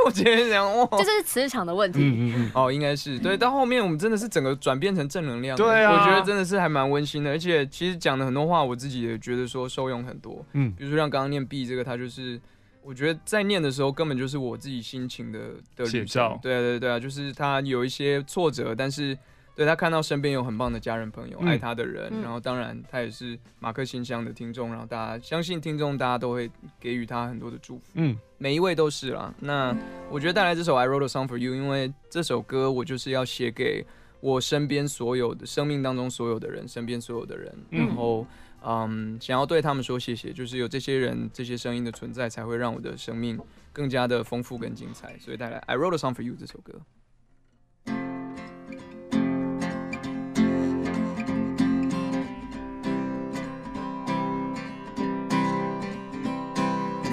[0.06, 2.00] 我觉得这样哇，这就是磁场的问题。
[2.02, 2.52] 嗯嗯嗯。
[2.54, 3.36] 哦，应该是对。
[3.36, 5.58] 到后面我们真的是整个转变成正能量。
[5.58, 5.92] 对啊。
[5.92, 10.46] 我觉得真的是还蛮温馨的，而且其实讲的很多话，我自己也觉得说受用很多。
[10.54, 12.40] 嗯，比如说像刚刚念 B 这个，他就是。
[12.84, 15.40] 我觉得在念的时候，根本就是我自己心情的
[15.76, 16.38] 的写照。
[16.42, 19.18] 对对对啊，就是他有一些挫折，但是
[19.56, 27.84] 对他看到身边有很棒的家人朋友，嗯、爱他的人，然后当然他也是马克信箱的听众，然后大家相信听众，大家都会给予他很多的祝福。
[27.94, 29.34] 嗯，每一位都是啦。
[29.40, 29.76] 那
[30.10, 33.86] 我觉得带来这首《I Wrote a Song for You》，因为这首歌我就是要写给
[34.20, 38.22] 我身边所有的生命当中所有的人，身边所有的人，然后。
[38.22, 38.28] 嗯，
[38.66, 43.38] 嗯想要对他们说谢谢，就是有这些人、这些声音的存在，才会让我的生命
[43.72, 45.18] 更加的丰富跟精彩。
[45.20, 46.82] 所以带来《I Wrote a Song for You》这首歌。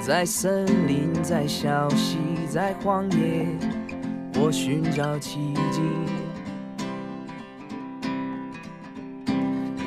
[0.03, 2.17] 在森林，在小溪，
[2.49, 3.45] 在荒野，
[4.35, 6.20] 我寻找奇迹。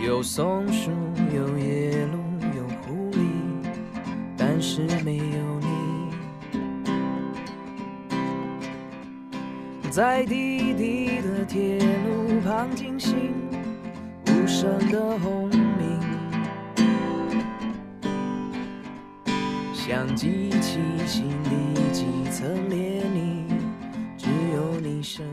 [0.05, 0.91] 有松树，
[1.35, 2.19] 有野鹿，
[2.55, 3.27] 有狐狸，
[4.37, 5.25] 但是没有
[5.61, 6.11] 你。
[9.91, 13.33] 在滴滴的铁路旁惊醒，
[14.27, 15.99] 无声的轰鸣，
[19.73, 23.49] 像机器心里几层涟漪，
[24.19, 25.25] 只有你声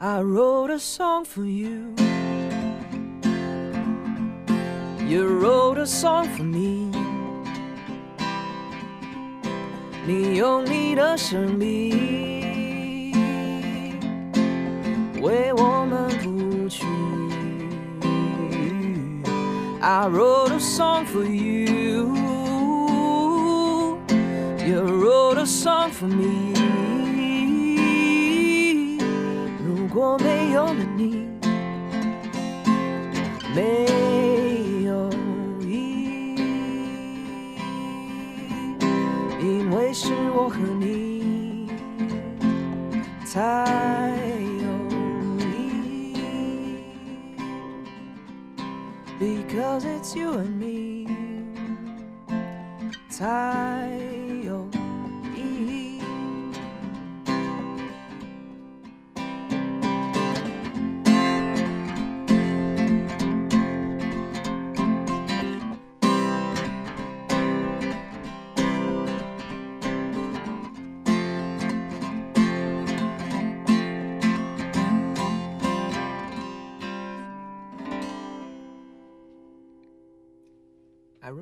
[0.00, 1.94] I wrote a song for you.
[5.06, 6.90] You wrote a song for me.
[10.04, 13.12] 你用你的生命
[15.20, 16.84] 为我们谱曲。
[19.80, 22.14] I wrote a song for you.
[24.66, 26.85] You wrote a song for me.
[29.97, 31.27] 果没有了你，
[33.55, 33.85] 没
[34.83, 35.09] 有
[35.61, 36.37] 意义。
[39.41, 39.87] 因为。
[39.99, 41.71] 是我和你
[43.25, 44.13] 才
[44.61, 44.67] 有
[45.39, 46.83] 意义
[49.19, 51.07] ，Because it's you and me
[53.09, 53.89] 才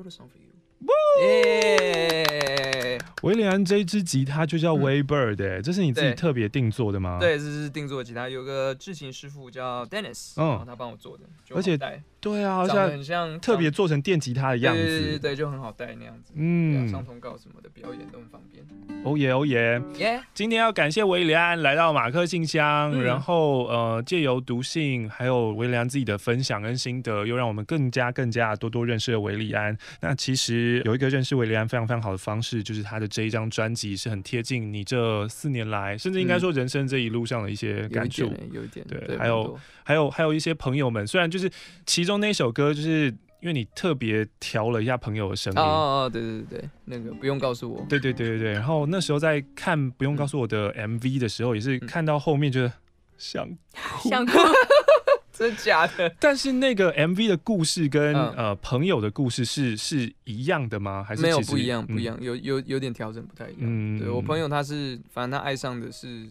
[0.06, 0.46] wrote a song for you.
[1.22, 2.98] 耶！
[3.22, 7.18] 韦礼安这支吉他就叫 Waybird，哎，这是你自己特别定做的吗？
[7.18, 11.76] 对，这是定做的吉他，有个制琴师傅叫 Dennis，嗯，他帮我做的，而且
[12.26, 18.64] 对啊，好像很像特别做成电吉他的样子，对对对，就很好带那样子，嗯，上通告什么的表演都很方便。
[19.04, 20.20] 哦耶哦耶耶！
[20.34, 29.76] 今天要感谢韦礼安来到马克信箱，嗯、然后呃，借由读信，还有韦礼安自己的分享跟心得，又让我们更加更加多多认识了韦礼安。
[30.00, 41.48] 那其实有一个认识韦礼安非常非常好的方式，就是他的这一张专辑是很贴近你这四年来，甚至应该说人生这一路上的一些感触，嗯，有一点，对，对还有还有还有一些朋友们，虽然就是
[41.84, 43.14] 其中那首歌就是。
[43.42, 48.52] 因为你特别调了一下朋友的声音哦哦对对对，那个不用告诉我，对对对对对。
[48.52, 52.68] 然后那时候在看不用告诉我的 MV 的时候，也是看到后面就
[53.18, 53.46] 想
[54.00, 54.32] 哭，想哭，
[55.32, 56.12] 真的假的？
[56.18, 61.04] 但是那个 MV 的故事跟呃朋友的故事是是一样的吗？
[61.06, 61.86] 还是没有不一样？
[61.86, 63.60] 不一样，有有有点调整不太一样。
[63.60, 66.26] 嗯，对我朋友他是，反正他爱上的是。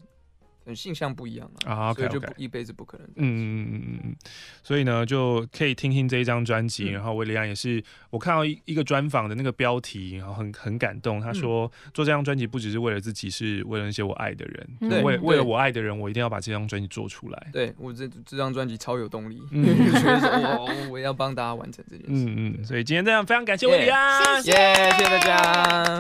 [0.74, 3.08] 性向不一样啊，所以就一辈子不可能。
[3.08, 4.16] 嗯嗯嗯嗯嗯，
[4.64, 6.88] 所以呢，就可以听听这一张专辑。
[6.88, 11.20] 然后韦礼安也是，我看到一一个专访的那个标题，然后很很感动。
[11.20, 14.68] 他说做这张专辑不只是为了自己，是为了那些我爱的人。
[14.90, 17.48] 对，为为了我爱的人，我一定要把这张专辑做出来。
[17.52, 22.26] 对我这这张专辑超有动力， 觉得我我要帮大家完成这件事。
[22.26, 24.58] 嗯嗯，所以今天这样非常感谢韦礼安，谢谢
[24.92, 26.00] 谢谢大家。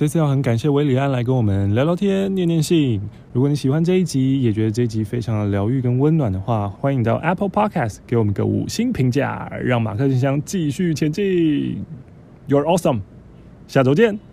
[0.00, 2.98] 这次要很感谢韦礼安来跟我们聊聊天、念念信。
[3.34, 11.84] 如果你喜欢这一集，也觉得这一集非常的疗愈跟温暖的话，欢迎到 Apple Podcast 给我们个五星评价，让马克信箱继续前进。
[12.48, 13.00] You're awesome，
[13.68, 14.29] 下周见。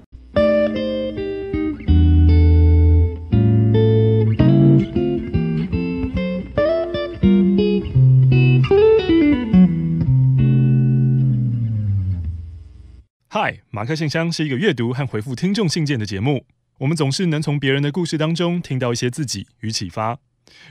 [13.39, 16.47] 嗨，马克信箱是一个阅读和回复听众信件的节目。
[16.79, 20.17] 我们总是能从别人的故事当中听到一些自己与启发。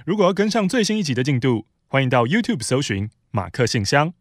[0.05, 4.15] 如果要跟上最新一集的进度，欢迎到 YouTube 搜寻马克信箱。